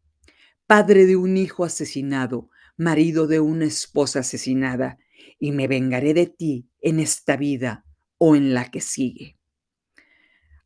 padre 0.68 1.06
de 1.06 1.16
un 1.16 1.36
hijo 1.36 1.64
asesinado, 1.64 2.48
marido 2.76 3.26
de 3.26 3.40
una 3.40 3.64
esposa 3.64 4.20
asesinada, 4.20 4.98
y 5.40 5.50
me 5.50 5.66
vengaré 5.66 6.14
de 6.14 6.26
ti 6.26 6.68
en 6.80 7.00
esta 7.00 7.36
vida 7.36 7.84
o 8.18 8.36
en 8.36 8.54
la 8.54 8.70
que 8.70 8.80
sigue. 8.80 9.40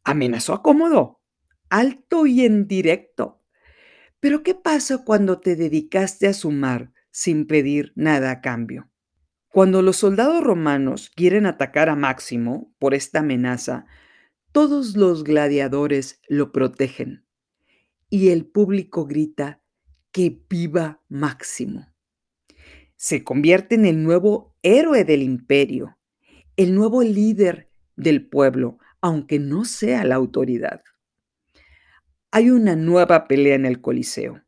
Amenazó 0.04 0.52
a 0.52 0.62
Cómodo, 0.62 1.22
alto 1.70 2.26
y 2.26 2.44
en 2.44 2.68
directo. 2.68 3.42
Pero 4.20 4.42
¿qué 4.42 4.54
pasa 4.54 5.02
cuando 5.02 5.40
te 5.40 5.56
dedicaste 5.56 6.26
a 6.26 6.34
sumar 6.34 6.92
sin 7.10 7.46
pedir 7.46 7.94
nada 7.96 8.30
a 8.30 8.40
cambio? 8.42 8.90
Cuando 9.56 9.80
los 9.80 9.96
soldados 9.96 10.44
romanos 10.44 11.10
quieren 11.16 11.46
atacar 11.46 11.88
a 11.88 11.96
Máximo 11.96 12.74
por 12.78 12.92
esta 12.92 13.20
amenaza, 13.20 13.86
todos 14.52 14.98
los 14.98 15.24
gladiadores 15.24 16.20
lo 16.28 16.52
protegen 16.52 17.24
y 18.10 18.28
el 18.28 18.44
público 18.44 19.06
grita 19.06 19.62
que 20.12 20.42
viva 20.50 21.02
Máximo. 21.08 21.86
Se 22.96 23.24
convierte 23.24 23.76
en 23.76 23.86
el 23.86 24.02
nuevo 24.02 24.54
héroe 24.60 25.04
del 25.04 25.22
imperio, 25.22 25.96
el 26.58 26.74
nuevo 26.74 27.02
líder 27.02 27.70
del 27.96 28.28
pueblo, 28.28 28.78
aunque 29.00 29.38
no 29.38 29.64
sea 29.64 30.04
la 30.04 30.16
autoridad. 30.16 30.82
Hay 32.30 32.50
una 32.50 32.76
nueva 32.76 33.26
pelea 33.26 33.54
en 33.54 33.64
el 33.64 33.80
Coliseo. 33.80 34.42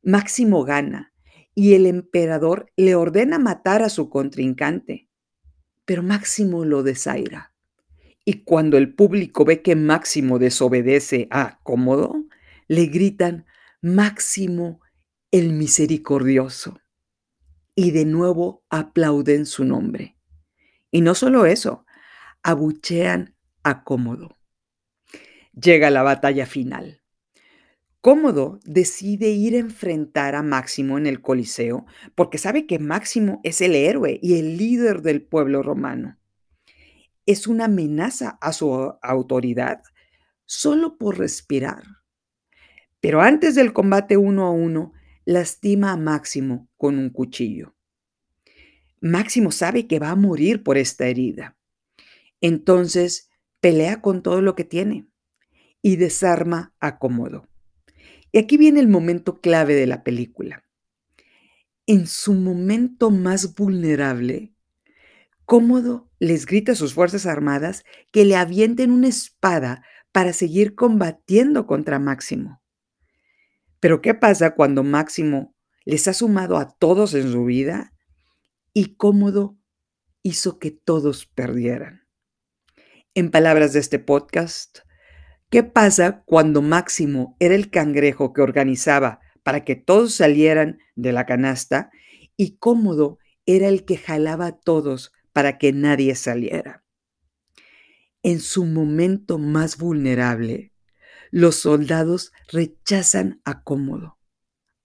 Máximo 0.00 0.62
gana 0.62 1.12
y 1.58 1.74
el 1.74 1.86
emperador 1.86 2.70
le 2.76 2.94
ordena 2.94 3.40
matar 3.40 3.82
a 3.82 3.88
su 3.88 4.08
contrincante. 4.08 5.08
Pero 5.84 6.04
Máximo 6.04 6.64
lo 6.64 6.84
desaira. 6.84 7.52
Y 8.24 8.44
cuando 8.44 8.78
el 8.78 8.94
público 8.94 9.44
ve 9.44 9.60
que 9.60 9.74
Máximo 9.74 10.38
desobedece 10.38 11.26
a 11.32 11.58
Cómodo, 11.64 12.14
le 12.68 12.86
gritan 12.86 13.44
Máximo 13.82 14.80
el 15.32 15.52
misericordioso. 15.52 16.78
Y 17.74 17.90
de 17.90 18.04
nuevo 18.04 18.62
aplauden 18.70 19.44
su 19.44 19.64
nombre. 19.64 20.16
Y 20.92 21.00
no 21.00 21.16
solo 21.16 21.44
eso, 21.44 21.84
abuchean 22.44 23.34
a 23.64 23.82
Cómodo. 23.82 24.36
Llega 25.60 25.90
la 25.90 26.04
batalla 26.04 26.46
final. 26.46 26.97
Cómodo 28.00 28.60
decide 28.64 29.30
ir 29.30 29.56
a 29.56 29.58
enfrentar 29.58 30.36
a 30.36 30.42
Máximo 30.44 30.98
en 30.98 31.06
el 31.06 31.20
Coliseo 31.20 31.84
porque 32.14 32.38
sabe 32.38 32.66
que 32.66 32.78
Máximo 32.78 33.40
es 33.42 33.60
el 33.60 33.74
héroe 33.74 34.20
y 34.22 34.38
el 34.38 34.56
líder 34.56 35.02
del 35.02 35.22
pueblo 35.22 35.64
romano. 35.64 36.16
Es 37.26 37.48
una 37.48 37.64
amenaza 37.64 38.38
a 38.40 38.52
su 38.52 38.72
autoridad 39.02 39.82
solo 40.44 40.96
por 40.96 41.18
respirar. 41.18 41.82
Pero 43.00 43.20
antes 43.20 43.56
del 43.56 43.72
combate 43.72 44.16
uno 44.16 44.46
a 44.46 44.50
uno, 44.50 44.92
lastima 45.24 45.90
a 45.90 45.96
Máximo 45.96 46.68
con 46.76 46.98
un 46.98 47.10
cuchillo. 47.10 47.74
Máximo 49.00 49.50
sabe 49.50 49.88
que 49.88 49.98
va 49.98 50.10
a 50.10 50.16
morir 50.16 50.62
por 50.62 50.78
esta 50.78 51.08
herida. 51.08 51.56
Entonces 52.40 53.28
pelea 53.60 54.00
con 54.00 54.22
todo 54.22 54.40
lo 54.40 54.54
que 54.54 54.64
tiene 54.64 55.08
y 55.82 55.96
desarma 55.96 56.74
a 56.78 56.98
Cómodo. 56.98 57.47
Y 58.32 58.38
aquí 58.38 58.56
viene 58.56 58.80
el 58.80 58.88
momento 58.88 59.40
clave 59.40 59.74
de 59.74 59.86
la 59.86 60.04
película. 60.04 60.64
En 61.86 62.06
su 62.06 62.34
momento 62.34 63.10
más 63.10 63.54
vulnerable, 63.54 64.52
Cómodo 65.44 66.10
les 66.18 66.44
grita 66.44 66.72
a 66.72 66.74
sus 66.74 66.92
fuerzas 66.92 67.24
armadas 67.24 67.84
que 68.12 68.26
le 68.26 68.36
avienten 68.36 68.90
una 68.90 69.08
espada 69.08 69.82
para 70.12 70.34
seguir 70.34 70.74
combatiendo 70.74 71.66
contra 71.66 71.98
Máximo. 71.98 72.60
Pero 73.80 74.02
¿qué 74.02 74.12
pasa 74.12 74.54
cuando 74.54 74.82
Máximo 74.82 75.54
les 75.86 76.06
ha 76.06 76.12
sumado 76.12 76.58
a 76.58 76.68
todos 76.68 77.14
en 77.14 77.32
su 77.32 77.46
vida 77.46 77.94
y 78.74 78.96
Cómodo 78.96 79.56
hizo 80.22 80.58
que 80.58 80.70
todos 80.70 81.24
perdieran? 81.24 82.06
En 83.14 83.30
palabras 83.30 83.72
de 83.72 83.80
este 83.80 83.98
podcast, 83.98 84.80
¿Qué 85.50 85.62
pasa 85.62 86.22
cuando 86.26 86.60
Máximo 86.60 87.34
era 87.38 87.54
el 87.54 87.70
cangrejo 87.70 88.34
que 88.34 88.42
organizaba 88.42 89.20
para 89.42 89.64
que 89.64 89.76
todos 89.76 90.14
salieran 90.14 90.78
de 90.94 91.12
la 91.12 91.24
canasta 91.24 91.90
y 92.36 92.58
Cómodo 92.58 93.18
era 93.46 93.68
el 93.68 93.86
que 93.86 93.96
jalaba 93.96 94.44
a 94.44 94.58
todos 94.58 95.10
para 95.32 95.56
que 95.56 95.72
nadie 95.72 96.14
saliera? 96.16 96.84
En 98.22 98.40
su 98.40 98.66
momento 98.66 99.38
más 99.38 99.78
vulnerable, 99.78 100.74
los 101.30 101.56
soldados 101.56 102.30
rechazan 102.52 103.40
a 103.46 103.62
Cómodo, 103.62 104.18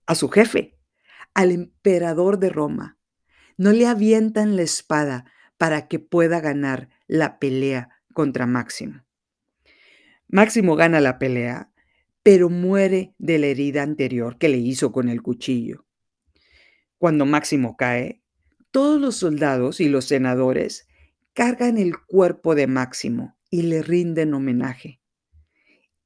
a 0.06 0.14
su 0.14 0.30
jefe, 0.30 0.78
al 1.34 1.50
emperador 1.50 2.38
de 2.38 2.48
Roma. 2.48 2.98
No 3.58 3.72
le 3.72 3.86
avientan 3.86 4.56
la 4.56 4.62
espada 4.62 5.30
para 5.58 5.88
que 5.88 5.98
pueda 5.98 6.40
ganar 6.40 6.88
la 7.06 7.38
pelea 7.38 7.90
contra 8.14 8.46
Máximo. 8.46 9.04
Máximo 10.28 10.76
gana 10.76 11.00
la 11.00 11.18
pelea, 11.18 11.70
pero 12.22 12.48
muere 12.48 13.14
de 13.18 13.38
la 13.38 13.46
herida 13.46 13.82
anterior 13.82 14.38
que 14.38 14.48
le 14.48 14.56
hizo 14.56 14.92
con 14.92 15.08
el 15.08 15.22
cuchillo. 15.22 15.86
Cuando 16.98 17.26
Máximo 17.26 17.76
cae, 17.76 18.22
todos 18.70 19.00
los 19.00 19.16
soldados 19.16 19.80
y 19.80 19.88
los 19.88 20.06
senadores 20.06 20.88
cargan 21.34 21.78
el 21.78 21.98
cuerpo 21.98 22.54
de 22.54 22.66
Máximo 22.66 23.36
y 23.50 23.62
le 23.62 23.82
rinden 23.82 24.34
homenaje. 24.34 25.00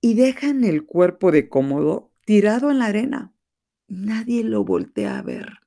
Y 0.00 0.14
dejan 0.14 0.64
el 0.64 0.84
cuerpo 0.84 1.30
de 1.30 1.48
Cómodo 1.48 2.12
tirado 2.24 2.70
en 2.70 2.80
la 2.80 2.86
arena. 2.86 3.32
Nadie 3.86 4.44
lo 4.44 4.64
voltea 4.64 5.18
a 5.18 5.22
ver. 5.22 5.60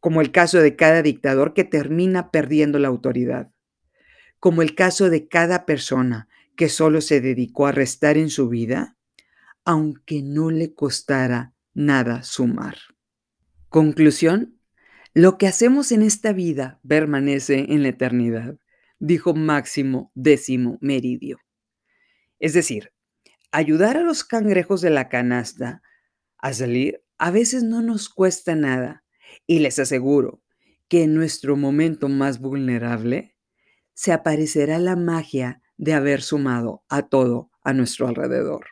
Como 0.00 0.20
el 0.20 0.32
caso 0.32 0.58
de 0.58 0.74
cada 0.76 1.02
dictador 1.02 1.54
que 1.54 1.64
termina 1.64 2.30
perdiendo 2.30 2.78
la 2.78 2.88
autoridad. 2.88 3.52
Como 4.40 4.62
el 4.62 4.74
caso 4.74 5.08
de 5.08 5.28
cada 5.28 5.66
persona 5.66 6.28
que 6.56 6.68
solo 6.68 7.00
se 7.00 7.20
dedicó 7.20 7.66
a 7.66 7.72
restar 7.72 8.16
en 8.16 8.30
su 8.30 8.48
vida, 8.48 8.96
aunque 9.64 10.22
no 10.22 10.50
le 10.50 10.74
costara 10.74 11.54
nada 11.74 12.22
sumar. 12.22 12.76
Conclusión, 13.68 14.58
lo 15.14 15.38
que 15.38 15.46
hacemos 15.46 15.92
en 15.92 16.02
esta 16.02 16.32
vida 16.32 16.80
permanece 16.86 17.66
en 17.68 17.82
la 17.82 17.88
eternidad, 17.88 18.56
dijo 18.98 19.34
Máximo 19.34 20.10
Décimo 20.14 20.78
Meridio. 20.80 21.38
Es 22.38 22.54
decir, 22.54 22.92
ayudar 23.50 23.96
a 23.96 24.02
los 24.02 24.24
cangrejos 24.24 24.80
de 24.80 24.90
la 24.90 25.08
canasta 25.08 25.82
a 26.38 26.52
salir 26.52 27.02
a 27.18 27.30
veces 27.30 27.62
no 27.62 27.82
nos 27.82 28.08
cuesta 28.08 28.56
nada 28.56 29.04
y 29.46 29.60
les 29.60 29.78
aseguro 29.78 30.42
que 30.88 31.04
en 31.04 31.14
nuestro 31.14 31.56
momento 31.56 32.08
más 32.08 32.40
vulnerable 32.40 33.36
se 33.94 34.12
aparecerá 34.12 34.78
la 34.78 34.96
magia 34.96 35.62
de 35.82 35.94
haber 35.94 36.22
sumado 36.22 36.84
a 36.88 37.08
todo 37.08 37.50
a 37.64 37.72
nuestro 37.72 38.06
alrededor. 38.06 38.66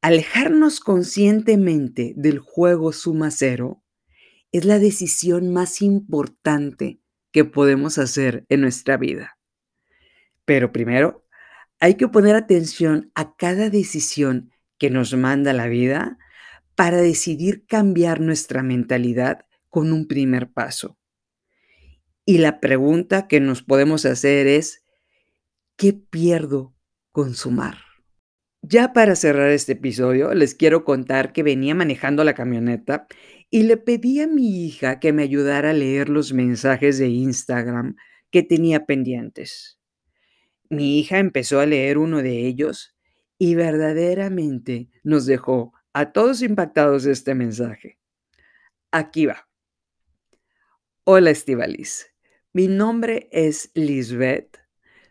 Alejarnos 0.00 0.80
conscientemente 0.80 2.14
del 2.16 2.38
juego 2.38 2.90
suma 2.94 3.30
cero 3.30 3.82
es 4.50 4.64
la 4.64 4.78
decisión 4.78 5.52
más 5.52 5.82
importante 5.82 7.00
que 7.32 7.44
podemos 7.44 7.98
hacer 7.98 8.46
en 8.48 8.62
nuestra 8.62 8.96
vida. 8.96 9.36
Pero 10.46 10.72
primero, 10.72 11.26
hay 11.80 11.96
que 11.96 12.08
poner 12.08 12.34
atención 12.34 13.12
a 13.14 13.36
cada 13.36 13.68
decisión 13.68 14.52
que 14.78 14.88
nos 14.88 15.14
manda 15.14 15.52
la 15.52 15.66
vida 15.66 16.16
para 16.76 16.96
decidir 16.96 17.66
cambiar 17.66 18.20
nuestra 18.20 18.62
mentalidad 18.62 19.44
con 19.68 19.92
un 19.92 20.06
primer 20.06 20.50
paso. 20.50 20.96
Y 22.24 22.38
la 22.38 22.58
pregunta 22.58 23.28
que 23.28 23.38
nos 23.40 23.62
podemos 23.62 24.06
hacer 24.06 24.46
es, 24.46 24.83
¿Qué 25.76 25.92
pierdo 25.92 26.72
con 27.10 27.34
sumar? 27.34 27.78
Ya 28.62 28.92
para 28.92 29.16
cerrar 29.16 29.50
este 29.50 29.72
episodio, 29.72 30.32
les 30.32 30.54
quiero 30.54 30.84
contar 30.84 31.32
que 31.32 31.42
venía 31.42 31.74
manejando 31.74 32.22
la 32.22 32.34
camioneta 32.34 33.08
y 33.50 33.64
le 33.64 33.76
pedí 33.76 34.20
a 34.20 34.28
mi 34.28 34.64
hija 34.64 35.00
que 35.00 35.12
me 35.12 35.24
ayudara 35.24 35.70
a 35.70 35.74
leer 35.74 36.10
los 36.10 36.32
mensajes 36.32 36.98
de 36.98 37.08
Instagram 37.08 37.96
que 38.30 38.44
tenía 38.44 38.86
pendientes. 38.86 39.80
Mi 40.70 41.00
hija 41.00 41.18
empezó 41.18 41.58
a 41.58 41.66
leer 41.66 41.98
uno 41.98 42.22
de 42.22 42.46
ellos 42.46 42.94
y 43.36 43.56
verdaderamente 43.56 44.90
nos 45.02 45.26
dejó 45.26 45.72
a 45.92 46.12
todos 46.12 46.40
impactados 46.42 47.04
este 47.04 47.34
mensaje. 47.34 47.98
Aquí 48.92 49.26
va. 49.26 49.48
Hola 51.02 51.30
Estivalis, 51.30 52.06
mi 52.52 52.68
nombre 52.68 53.28
es 53.32 53.72
Lisbeth 53.74 54.63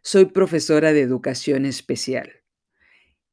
soy 0.04 0.26
profesora 0.26 0.92
de 0.92 1.00
educación 1.00 1.66
especial. 1.66 2.44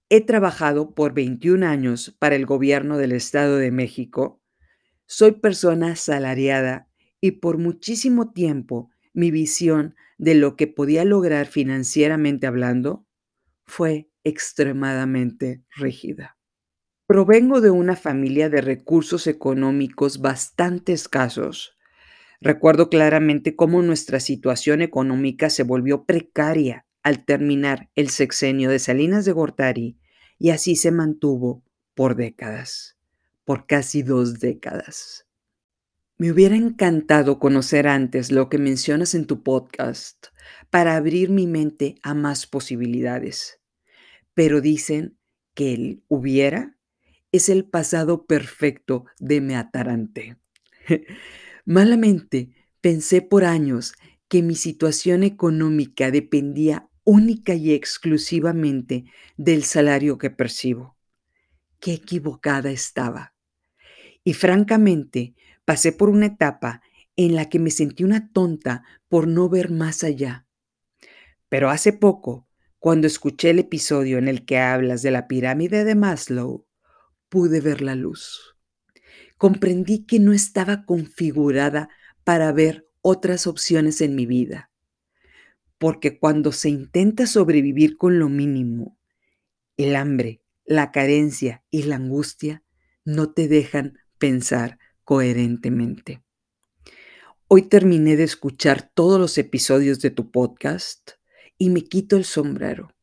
He 0.09 0.21
trabajado 0.21 0.95
por 0.95 1.13
21 1.13 1.67
años 1.67 2.17
para 2.19 2.37
el 2.37 2.47
gobierno 2.47 2.97
del 2.97 3.11
Estado 3.11 3.57
de 3.57 3.73
México. 3.73 4.41
Soy 5.07 5.33
persona 5.33 5.97
salariada 5.97 6.89
y 7.21 7.33
por 7.33 7.59
muchísimo 7.59 8.31
tiempo 8.33 8.91
mi 9.13 9.33
visión 9.33 9.97
de 10.17 10.37
lo 10.37 10.55
que 10.55 10.69
podía 10.69 11.05
lograr 11.05 11.49
financieramente 11.49 12.47
hablando 12.47 13.05
fue 13.67 14.09
extremadamente 14.23 15.65
rígida. 15.75 16.39
Provengo 17.07 17.61
de 17.61 17.71
una 17.71 17.97
familia 17.97 18.49
de 18.49 18.61
recursos 18.61 19.27
económicos 19.27 20.21
bastante 20.21 20.93
escasos 20.93 21.77
Recuerdo 22.41 22.89
claramente 22.89 23.55
cómo 23.55 23.83
nuestra 23.83 24.19
situación 24.19 24.81
económica 24.81 25.51
se 25.51 25.63
volvió 25.63 26.05
precaria 26.05 26.87
al 27.03 27.25
terminar 27.25 27.91
el 27.95 28.09
sexenio 28.09 28.71
de 28.71 28.79
Salinas 28.79 29.27
de 29.27 29.33
Gortari 29.33 29.99
y 30.39 30.51
así 30.51 30.75
se 30.75 30.91
mantuvo 30.91 31.63
por 31.95 32.17
décadas, 32.17 32.97
por 33.45 33.67
casi 33.67 34.03
dos 34.03 34.41
décadas. 34.41 35.27
Me 36.17 36.33
hubiera 36.33 36.57
encantado 36.57 37.39
conocer 37.39 37.87
antes 37.87 38.31
lo 38.31 38.49
que 38.49 38.59
mencionas 38.59 39.15
en 39.15 39.27
tu 39.27 39.43
podcast 39.43 40.29
para 40.71 40.97
abrir 40.97 41.29
mi 41.29 41.47
mente 41.47 41.97
a 42.03 42.15
más 42.15 42.47
posibilidades, 42.47 43.61
pero 44.33 44.63
dicen 44.63 45.19
que 45.55 45.75
el 45.75 46.05
hubiera 46.09 46.79
es 47.33 47.51
el 47.51 47.67
pasado 47.67 48.25
perfecto 48.25 49.05
de 49.19 49.43
me 49.43 49.57
atarante. 49.57 50.37
Malamente 51.71 52.51
pensé 52.81 53.23
por 53.23 53.45
años 53.45 53.95
que 54.27 54.43
mi 54.43 54.57
situación 54.57 55.23
económica 55.23 56.11
dependía 56.11 56.91
única 57.05 57.55
y 57.55 57.73
exclusivamente 57.73 59.05
del 59.37 59.63
salario 59.63 60.19
que 60.19 60.31
percibo. 60.31 60.97
Qué 61.79 61.93
equivocada 61.93 62.73
estaba. 62.73 63.37
Y 64.25 64.35
francamente, 64.35 65.37
pasé 65.65 65.93
por 65.93 66.09
una 66.09 66.27
etapa 66.27 66.83
en 67.15 67.37
la 67.37 67.49
que 67.49 67.61
me 67.61 67.71
sentí 67.71 68.03
una 68.03 68.33
tonta 68.33 68.83
por 69.09 69.29
no 69.29 69.49
ver 69.49 69.71
más 69.71 70.03
allá. 70.03 70.49
Pero 71.49 71.71
hace 71.71 71.93
poco, 71.93 72.49
cuando 72.81 73.07
escuché 73.07 73.51
el 73.51 73.61
episodio 73.61 74.19
en 74.19 74.27
el 74.27 74.45
que 74.45 74.59
hablas 74.59 75.03
de 75.03 75.13
la 75.13 75.29
pirámide 75.29 75.85
de 75.85 75.95
Maslow, 75.95 76.67
pude 77.29 77.61
ver 77.61 77.81
la 77.81 77.95
luz 77.95 78.50
comprendí 79.41 80.05
que 80.05 80.19
no 80.19 80.35
estaba 80.35 80.85
configurada 80.85 81.89
para 82.25 82.53
ver 82.53 82.87
otras 83.01 83.47
opciones 83.47 84.03
en 84.03 84.15
mi 84.15 84.27
vida. 84.27 84.71
Porque 85.79 86.19
cuando 86.19 86.53
se 86.53 86.69
intenta 86.69 87.27
sobrevivir 87.27 87.97
con 87.97 88.19
lo 88.19 88.29
mínimo, 88.29 88.99
El 89.79 89.97
hambre, 89.97 90.43
la 90.67 90.93
carencia 90.93 91.65
y 91.71 91.85
la 91.85 91.97
angustia 91.97 92.63
no 93.07 93.33
te 93.33 93.49
dejan 93.49 93.99
pensar 94.19 94.79
coherentemente. 95.05 96.23
Hoy 97.49 97.63
terminé 97.63 98.17
de 98.17 98.25
escuchar 98.25 98.91
todos 98.93 99.19
los 99.19 99.39
episodios 99.39 100.01
de 100.01 100.11
tu 100.11 100.31
podcast 100.31 101.13
y 101.57 101.71
me 101.71 101.83
quito 101.85 102.19
el 102.19 102.27
sombrero. 102.27 102.95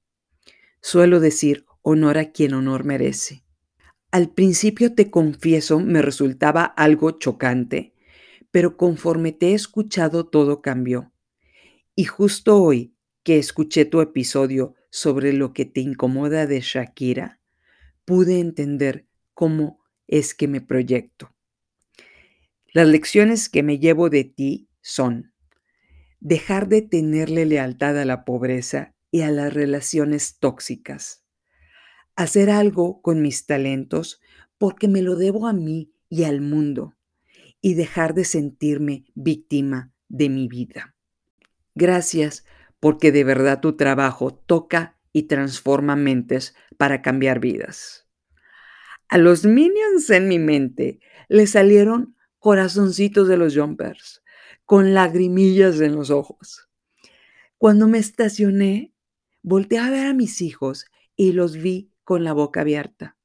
Suelo 0.84 1.20
decir 1.20 1.66
honor 1.82 2.20
a 2.20 2.32
quien 2.32 2.54
honor 2.54 2.84
merece. 2.84 3.47
Al 4.12 4.30
principio 4.30 4.96
te 4.96 5.12
confieso 5.12 5.80
me 5.80 6.02
resultaba 6.02 6.64
algo 6.64 7.12
chocante, 7.12 7.94
pero 8.52 8.78
conforme 8.78 9.34
te 9.34 9.50
he 9.50 9.54
escuchado 9.54 10.26
todo 10.26 10.62
cambió. 10.62 11.12
Y 11.94 12.06
justo 12.06 12.62
hoy 12.62 12.96
que 13.24 13.38
escuché 13.38 13.84
tu 13.84 14.00
episodio 14.00 14.76
sobre 14.90 15.34
lo 15.34 15.52
que 15.52 15.66
te 15.66 15.82
incomoda 15.82 16.48
de 16.48 16.62
Shakira, 16.62 17.42
pude 18.06 18.40
entender 18.40 19.06
cómo 19.34 19.84
es 20.08 20.34
que 20.34 20.48
me 20.48 20.62
proyecto. 20.62 21.36
Las 22.72 22.88
lecciones 22.88 23.50
que 23.50 23.64
me 23.64 23.80
llevo 23.80 24.10
de 24.10 24.24
ti 24.24 24.70
son 24.82 25.34
dejar 26.22 26.70
de 26.70 26.82
tenerle 26.82 27.46
lealtad 27.46 28.00
a 28.00 28.06
la 28.06 28.24
pobreza 28.24 28.96
y 29.12 29.22
a 29.22 29.32
las 29.32 29.54
relaciones 29.54 30.40
tóxicas, 30.40 31.26
hacer 32.18 32.50
algo 32.50 33.02
con 33.02 33.22
mis 33.22 33.46
talentos 33.46 34.20
porque 34.58 34.88
me 34.88 35.02
lo 35.02 35.16
debo 35.16 35.48
a 35.48 35.54
mí 35.54 35.94
y 36.10 36.24
al 36.24 36.42
mundo 36.42 36.96
y 37.62 37.76
dejar 37.76 38.16
de 38.16 38.26
sentirme 38.26 39.06
víctima 39.14 39.94
de 40.10 40.28
mi 40.28 40.48
vida. 40.48 40.96
Gracias 41.76 42.44
porque 42.80 43.12
de 43.12 43.24
verdad 43.24 43.62
tu 43.62 43.78
trabajo 43.78 44.34
toca 44.34 44.98
y 45.14 45.24
transforma 45.24 45.96
mentes 45.96 46.56
para 46.78 47.02
cambiar 47.02 47.40
vidas. 47.40 48.08
A 49.10 49.18
los 49.18 49.46
minions 49.46 50.10
en 50.10 50.28
mi 50.28 50.40
mente 50.40 51.00
le 51.30 51.46
salieron 51.48 52.16
corazoncitos 52.40 53.28
de 53.28 53.38
los 53.38 53.56
jumpers, 53.56 54.24
con 54.66 54.94
lagrimillas 54.94 55.80
en 55.82 55.96
los 55.96 56.10
ojos. 56.10 56.68
Cuando 57.58 57.88
me 57.88 58.00
estacioné, 58.00 58.94
volteé 59.44 59.80
a 59.80 59.90
ver 59.90 60.08
a 60.08 60.14
mis 60.14 60.42
hijos 60.42 60.86
y 61.16 61.32
los 61.32 61.58
vi 61.58 61.92
con 62.08 62.24
la 62.24 62.32
boca 62.32 62.62
abierta. 62.62 63.18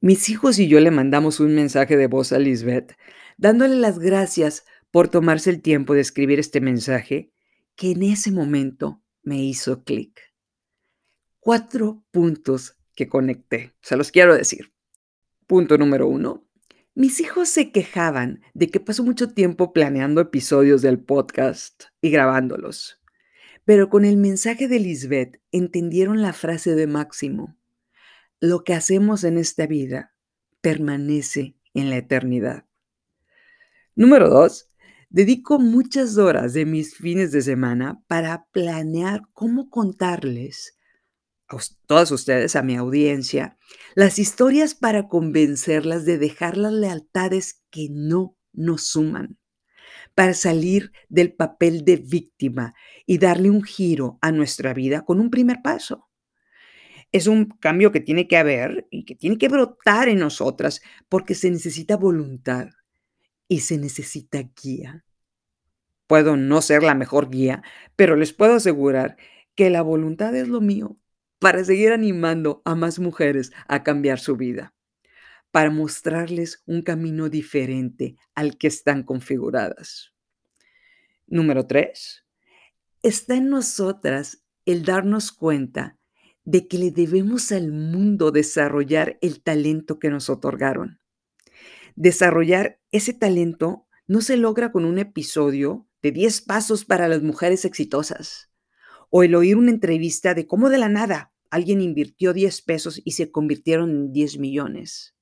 Mis 0.00 0.28
hijos 0.28 0.60
y 0.60 0.68
yo 0.68 0.78
le 0.78 0.92
mandamos 0.92 1.40
un 1.40 1.52
mensaje 1.52 1.96
de 1.96 2.06
voz 2.06 2.32
a 2.32 2.38
Lisbeth, 2.38 2.92
dándole 3.38 3.74
las 3.74 3.98
gracias 3.98 4.64
por 4.92 5.08
tomarse 5.08 5.50
el 5.50 5.60
tiempo 5.60 5.94
de 5.94 6.02
escribir 6.02 6.38
este 6.38 6.60
mensaje 6.60 7.32
que 7.74 7.90
en 7.90 8.04
ese 8.04 8.30
momento 8.30 9.02
me 9.24 9.42
hizo 9.42 9.82
clic. 9.82 10.32
Cuatro 11.40 12.04
puntos 12.12 12.78
que 12.94 13.08
conecté, 13.08 13.74
se 13.82 13.96
los 13.96 14.12
quiero 14.12 14.36
decir. 14.36 14.72
Punto 15.48 15.76
número 15.76 16.06
uno. 16.06 16.46
Mis 16.94 17.18
hijos 17.18 17.48
se 17.48 17.72
quejaban 17.72 18.42
de 18.52 18.68
que 18.70 18.78
paso 18.78 19.02
mucho 19.02 19.30
tiempo 19.30 19.72
planeando 19.72 20.20
episodios 20.20 20.82
del 20.82 21.00
podcast 21.00 21.86
y 22.00 22.10
grabándolos. 22.10 23.02
Pero 23.64 23.90
con 23.90 24.04
el 24.04 24.18
mensaje 24.18 24.68
de 24.68 24.78
Lisbeth 24.78 25.40
entendieron 25.50 26.22
la 26.22 26.32
frase 26.32 26.76
de 26.76 26.86
Máximo. 26.86 27.56
Lo 28.46 28.62
que 28.62 28.74
hacemos 28.74 29.24
en 29.24 29.38
esta 29.38 29.66
vida 29.66 30.14
permanece 30.60 31.56
en 31.72 31.88
la 31.88 31.96
eternidad. 31.96 32.66
Número 33.94 34.28
dos, 34.28 34.68
dedico 35.08 35.58
muchas 35.58 36.18
horas 36.18 36.52
de 36.52 36.66
mis 36.66 36.94
fines 36.94 37.32
de 37.32 37.40
semana 37.40 38.04
para 38.06 38.44
planear 38.52 39.22
cómo 39.32 39.70
contarles 39.70 40.76
a 41.48 41.56
todas 41.86 42.10
ustedes, 42.10 42.54
a 42.54 42.62
mi 42.62 42.76
audiencia, 42.76 43.56
las 43.94 44.18
historias 44.18 44.74
para 44.74 45.08
convencerlas 45.08 46.04
de 46.04 46.18
dejar 46.18 46.58
las 46.58 46.74
lealtades 46.74 47.62
que 47.70 47.88
no 47.90 48.36
nos 48.52 48.88
suman, 48.88 49.38
para 50.14 50.34
salir 50.34 50.92
del 51.08 51.32
papel 51.32 51.82
de 51.86 51.96
víctima 51.96 52.74
y 53.06 53.16
darle 53.16 53.48
un 53.48 53.62
giro 53.62 54.18
a 54.20 54.32
nuestra 54.32 54.74
vida 54.74 55.02
con 55.06 55.18
un 55.18 55.30
primer 55.30 55.62
paso. 55.62 56.10
Es 57.14 57.28
un 57.28 57.44
cambio 57.44 57.92
que 57.92 58.00
tiene 58.00 58.26
que 58.26 58.36
haber 58.36 58.88
y 58.90 59.04
que 59.04 59.14
tiene 59.14 59.38
que 59.38 59.46
brotar 59.46 60.08
en 60.08 60.18
nosotras 60.18 60.82
porque 61.08 61.36
se 61.36 61.48
necesita 61.48 61.96
voluntad 61.96 62.70
y 63.46 63.60
se 63.60 63.78
necesita 63.78 64.42
guía. 64.60 65.04
Puedo 66.08 66.36
no 66.36 66.60
ser 66.60 66.82
la 66.82 66.96
mejor 66.96 67.30
guía, 67.30 67.62
pero 67.94 68.16
les 68.16 68.32
puedo 68.32 68.54
asegurar 68.54 69.16
que 69.54 69.70
la 69.70 69.80
voluntad 69.82 70.34
es 70.34 70.48
lo 70.48 70.60
mío 70.60 70.98
para 71.38 71.62
seguir 71.62 71.92
animando 71.92 72.62
a 72.64 72.74
más 72.74 72.98
mujeres 72.98 73.52
a 73.68 73.84
cambiar 73.84 74.18
su 74.18 74.36
vida, 74.36 74.74
para 75.52 75.70
mostrarles 75.70 76.64
un 76.66 76.82
camino 76.82 77.28
diferente 77.28 78.16
al 78.34 78.58
que 78.58 78.66
están 78.66 79.04
configuradas. 79.04 80.12
Número 81.28 81.64
tres, 81.68 82.24
está 83.04 83.36
en 83.36 83.50
nosotras 83.50 84.44
el 84.66 84.84
darnos 84.84 85.30
cuenta 85.30 85.96
de 86.44 86.68
que 86.68 86.78
le 86.78 86.90
debemos 86.90 87.52
al 87.52 87.72
mundo 87.72 88.30
desarrollar 88.30 89.18
el 89.22 89.42
talento 89.42 89.98
que 89.98 90.10
nos 90.10 90.28
otorgaron. 90.28 91.00
Desarrollar 91.96 92.80
ese 92.90 93.12
talento 93.12 93.86
no 94.06 94.20
se 94.20 94.36
logra 94.36 94.72
con 94.72 94.84
un 94.84 94.98
episodio 94.98 95.86
de 96.02 96.12
10 96.12 96.42
pasos 96.42 96.84
para 96.84 97.08
las 97.08 97.22
mujeres 97.22 97.64
exitosas 97.64 98.50
o 99.10 99.22
el 99.22 99.34
oír 99.34 99.56
una 99.56 99.70
entrevista 99.70 100.34
de 100.34 100.46
cómo 100.46 100.70
de 100.70 100.78
la 100.78 100.88
nada 100.88 101.32
alguien 101.50 101.80
invirtió 101.80 102.32
10 102.32 102.62
pesos 102.62 103.00
y 103.04 103.12
se 103.12 103.30
convirtieron 103.30 103.90
en 103.90 104.12
10 104.12 104.38
millones. 104.38 105.14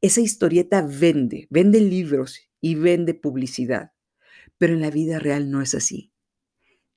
Esa 0.00 0.20
historieta 0.20 0.82
vende, 0.82 1.46
vende 1.50 1.80
libros 1.80 2.38
y 2.60 2.76
vende 2.76 3.14
publicidad, 3.14 3.92
pero 4.56 4.74
en 4.74 4.80
la 4.80 4.90
vida 4.90 5.18
real 5.18 5.50
no 5.50 5.60
es 5.60 5.74
así. 5.74 6.12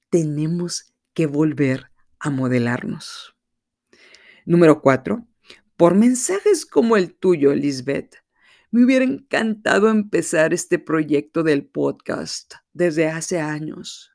Tenemos 0.10 0.94
que 1.14 1.26
volver 1.26 1.92
a 2.20 2.30
modelarnos. 2.30 3.36
Número 4.46 4.82
4. 4.82 5.28
Por 5.78 5.96
mensajes 5.96 6.66
como 6.66 6.98
el 6.98 7.16
tuyo, 7.16 7.54
Lisbeth, 7.54 8.16
me 8.72 8.84
hubiera 8.84 9.06
encantado 9.06 9.90
empezar 9.90 10.54
este 10.54 10.80
proyecto 10.80 11.44
del 11.44 11.66
podcast 11.66 12.56
desde 12.74 13.08
hace 13.08 13.40
años. 13.40 14.12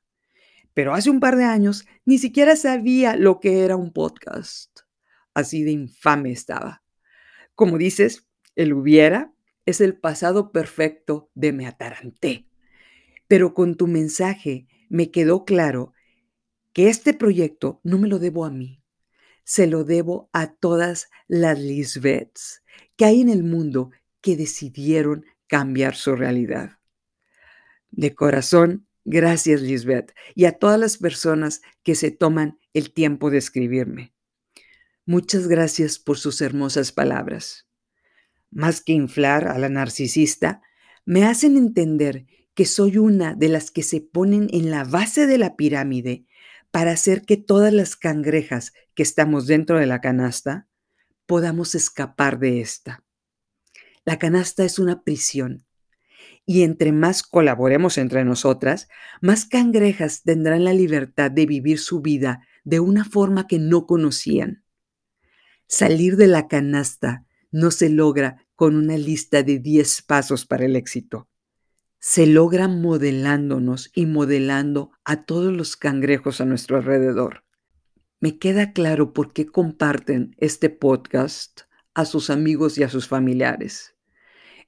Pero 0.75 0.95
hace 0.95 1.11
un 1.11 1.21
par 1.21 1.37
de 1.37 1.45
años 1.45 1.87
ni 2.05 2.19
siquiera 2.19 2.57
sabía 2.57 3.17
lo 3.17 3.41
que 3.41 3.65
era 3.65 3.77
un 3.77 3.93
podcast. 3.93 4.81
Así 5.35 5.65
de 5.65 5.73
infame 5.73 6.31
estaba. 6.31 6.83
Como 7.55 7.79
dices, 7.79 8.29
el 8.57 8.73
hubiera 8.73 9.33
es 9.67 9.81
el 9.81 9.99
pasado 9.99 10.53
perfecto 10.53 11.31
de 11.35 11.53
me 11.53 11.67
ataranté. 11.67 12.47
Pero 13.29 13.55
con 13.55 13.77
tu 13.77 13.87
mensaje 13.87 14.67
me 14.89 15.11
quedó 15.11 15.45
claro 15.45 15.93
que 16.73 16.89
este 16.89 17.15
proyecto 17.15 17.81
no 17.83 17.99
me 17.99 18.09
lo 18.09 18.19
debo 18.19 18.45
a 18.45 18.51
mí, 18.51 18.83
se 19.45 19.67
lo 19.67 19.85
debo 19.85 20.31
a 20.33 20.53
todas 20.53 21.09
las 21.27 21.59
Lisbeths 21.59 22.63
que 22.97 23.05
hay 23.05 23.21
en 23.21 23.31
el 23.31 23.43
mundo 23.43 23.91
que 24.21 24.37
decidieron 24.37 25.25
cambiar 25.47 25.97
su 25.97 26.15
realidad. 26.15 26.79
De 27.91 28.15
corazón, 28.15 28.87
gracias 29.05 29.63
Lisbeth 29.63 30.15
y 30.35 30.45
a 30.45 30.53
todas 30.53 30.79
las 30.79 30.99
personas 30.99 31.63
que 31.83 31.95
se 31.95 32.11
toman 32.11 32.59
el 32.73 32.93
tiempo 32.93 33.31
de 33.31 33.39
escribirme. 33.39 34.13
Muchas 35.07 35.49
gracias 35.49 35.99
por 35.99 36.19
sus 36.19 36.41
hermosas 36.41 36.93
palabras. 36.93 37.67
Más 38.51 38.81
que 38.81 38.93
inflar 38.93 39.49
a 39.49 39.59
la 39.59 39.69
narcisista, 39.69 40.63
me 41.05 41.25
hacen 41.25 41.57
entender 41.57 42.27
que 42.55 42.65
soy 42.65 42.99
una 42.99 43.35
de 43.35 43.49
las 43.49 43.71
que 43.71 43.83
se 43.83 44.01
ponen 44.01 44.49
en 44.53 44.71
la 44.71 44.85
base 44.85 45.27
de 45.27 45.39
la 45.39 45.57
pirámide 45.57 46.27
para 46.71 46.93
hacer 46.93 47.23
que 47.23 47.37
todas 47.37 47.73
las 47.73 47.97
cangrejas 47.97 48.73
que 48.95 49.03
estamos 49.03 49.47
dentro 49.47 49.79
de 49.79 49.87
la 49.87 50.01
canasta 50.01 50.69
podamos 51.27 51.75
escapar 51.75 52.39
de 52.39 52.61
esta. 52.61 53.05
La 54.05 54.19
canasta 54.19 54.65
es 54.65 54.79
una 54.79 55.03
prisión. 55.03 55.65
Y 56.47 56.63
entre 56.63 56.91
más 56.91 57.23
colaboremos 57.23 57.99
entre 57.99 58.25
nosotras, 58.25 58.89
más 59.21 59.47
cangrejas 59.47 60.23
tendrán 60.23 60.65
la 60.65 60.75
libertad 60.75 61.31
de 61.31 61.47
vivir 61.47 61.79
su 61.79 62.01
vida 62.01 62.47
de 62.65 62.81
una 62.81 63.05
forma 63.05 63.47
que 63.47 63.59
no 63.59 63.87
conocían. 63.87 64.65
Salir 65.69 66.17
de 66.17 66.27
la 66.27 66.49
canasta 66.49 67.25
no 67.53 67.71
se 67.71 67.89
logra 67.89 68.47
con 68.57 68.77
una 68.77 68.97
lista 68.97 69.43
de 69.43 69.59
10 69.59 70.03
pasos 70.03 70.45
para 70.45 70.65
el 70.65 70.77
éxito. 70.77 71.30
Se 72.03 72.27
logra 72.27 72.67
modelándonos 72.67 73.91
y 73.95 74.07
modelando 74.07 74.91
a 75.05 75.27
todos 75.27 75.53
los 75.53 75.77
cangrejos 75.77 76.41
a 76.41 76.47
nuestro 76.47 76.79
alrededor. 76.79 77.45
Me 78.21 78.39
queda 78.39 78.73
claro 78.73 79.13
por 79.13 79.35
qué 79.35 79.45
comparten 79.45 80.35
este 80.39 80.71
podcast 80.71 81.63
a 81.93 82.07
sus 82.07 82.31
amigos 82.31 82.79
y 82.79 82.85
a 82.85 82.89
sus 82.89 83.07
familiares. 83.07 83.97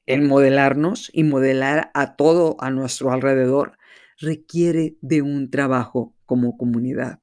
El 0.04 0.20
modelarnos 0.20 1.10
y 1.14 1.24
modelar 1.24 1.90
a 1.94 2.16
todo 2.16 2.56
a 2.60 2.70
nuestro 2.70 3.12
alrededor 3.12 3.78
requiere 4.18 4.98
de 5.00 5.22
un 5.22 5.50
trabajo 5.50 6.14
como 6.26 6.58
comunidad. 6.58 7.20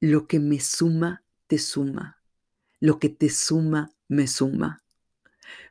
Lo 0.00 0.26
que 0.26 0.38
me 0.38 0.60
suma 0.60 1.24
te 1.46 1.56
suma. 1.56 2.22
Lo 2.78 2.98
que 2.98 3.08
te 3.08 3.30
suma, 3.30 3.90
me 4.06 4.26
suma. 4.26 4.84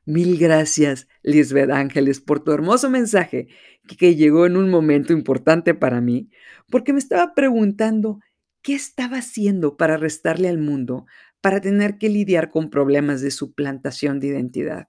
Mil 0.09 0.39
gracias, 0.39 1.07
Lisbeth 1.21 1.69
Ángeles, 1.69 2.19
por 2.19 2.43
tu 2.43 2.51
hermoso 2.51 2.89
mensaje 2.89 3.47
que 3.99 4.15
llegó 4.15 4.47
en 4.47 4.57
un 4.57 4.67
momento 4.67 5.13
importante 5.13 5.75
para 5.75 6.01
mí, 6.01 6.31
porque 6.67 6.93
me 6.93 6.97
estaba 6.97 7.35
preguntando 7.35 8.19
qué 8.63 8.73
estaba 8.73 9.17
haciendo 9.17 9.77
para 9.77 9.97
restarle 9.97 10.49
al 10.49 10.57
mundo, 10.57 11.05
para 11.41 11.61
tener 11.61 11.99
que 11.99 12.09
lidiar 12.09 12.49
con 12.49 12.71
problemas 12.71 13.21
de 13.21 13.29
suplantación 13.29 14.19
de 14.19 14.29
identidad. 14.29 14.87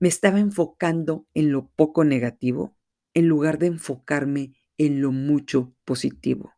Me 0.00 0.08
estaba 0.08 0.40
enfocando 0.40 1.28
en 1.32 1.52
lo 1.52 1.68
poco 1.76 2.02
negativo 2.02 2.76
en 3.14 3.28
lugar 3.28 3.58
de 3.58 3.68
enfocarme 3.68 4.52
en 4.78 5.00
lo 5.00 5.12
mucho 5.12 5.76
positivo. 5.84 6.54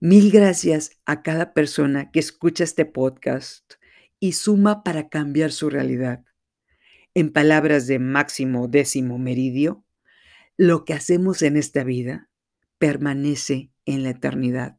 Mil 0.00 0.32
gracias 0.32 0.90
a 1.06 1.22
cada 1.22 1.54
persona 1.54 2.10
que 2.10 2.18
escucha 2.18 2.64
este 2.64 2.84
podcast 2.84 3.74
y 4.18 4.32
suma 4.32 4.82
para 4.82 5.08
cambiar 5.08 5.52
su 5.52 5.70
realidad. 5.70 6.24
En 7.14 7.30
palabras 7.30 7.86
de 7.86 7.98
Máximo 7.98 8.68
Décimo 8.68 9.18
Meridio, 9.18 9.84
lo 10.56 10.86
que 10.86 10.94
hacemos 10.94 11.42
en 11.42 11.58
esta 11.58 11.84
vida 11.84 12.30
permanece 12.78 13.70
en 13.84 14.02
la 14.02 14.10
eternidad. 14.10 14.78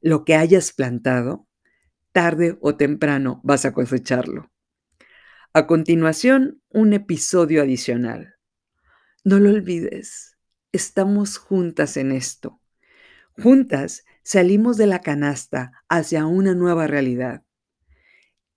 Lo 0.00 0.24
que 0.24 0.34
hayas 0.34 0.72
plantado, 0.72 1.46
tarde 2.10 2.58
o 2.60 2.76
temprano 2.76 3.40
vas 3.44 3.64
a 3.64 3.72
cosecharlo. 3.72 4.50
A 5.52 5.68
continuación, 5.68 6.60
un 6.70 6.92
episodio 6.92 7.62
adicional. 7.62 8.34
No 9.22 9.38
lo 9.38 9.50
olvides, 9.50 10.36
estamos 10.72 11.38
juntas 11.38 11.96
en 11.96 12.10
esto. 12.10 12.60
Juntas 13.40 14.04
salimos 14.24 14.76
de 14.76 14.88
la 14.88 15.02
canasta 15.02 15.70
hacia 15.88 16.26
una 16.26 16.56
nueva 16.56 16.88
realidad. 16.88 17.44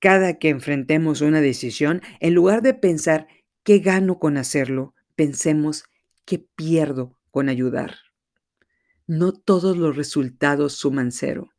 Cada 0.02 0.40
que 0.40 0.50
enfrentemos 0.50 1.22
una 1.22 1.42
decisión, 1.42 2.02
en 2.20 2.34
lugar 2.34 2.64
de 2.64 2.74
pensar 2.74 3.28
qué 3.64 3.78
gano 3.78 4.18
con 4.18 4.36
hacerlo, 4.36 4.96
pensemos 5.16 5.84
qué 6.26 6.40
pierdo 6.40 7.20
con 7.30 7.50
ayudar. 7.50 7.98
No 9.06 9.32
todos 9.32 9.78
los 9.78 9.96
resultados 9.96 10.74
suman 10.74 11.12
cero. 11.12 11.52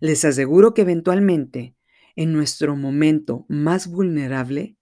Les 0.00 0.24
aseguro 0.24 0.72
que 0.72 0.80
eventualmente, 0.80 1.76
en 2.16 2.32
nuestro 2.32 2.74
momento 2.74 3.44
más 3.50 3.86
vulnerable, 3.86 4.78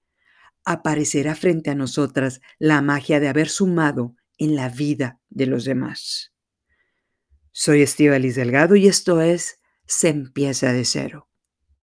aparecerá 0.64 1.34
frente 1.34 1.70
a 1.70 1.74
nosotras 1.74 2.40
la 2.60 2.82
magia 2.82 3.18
de 3.18 3.26
haber 3.26 3.48
sumado 3.48 4.14
en 4.38 4.54
la 4.54 4.68
vida 4.68 5.18
de 5.28 5.46
los 5.46 5.64
demás. 5.64 6.32
Soy 7.50 7.82
Estivalis 7.82 8.36
Delgado 8.36 8.76
y 8.76 8.86
esto 8.86 9.20
es 9.20 9.58
Se 9.86 10.08
empieza 10.08 10.72
de 10.72 10.84
cero. 10.84 11.25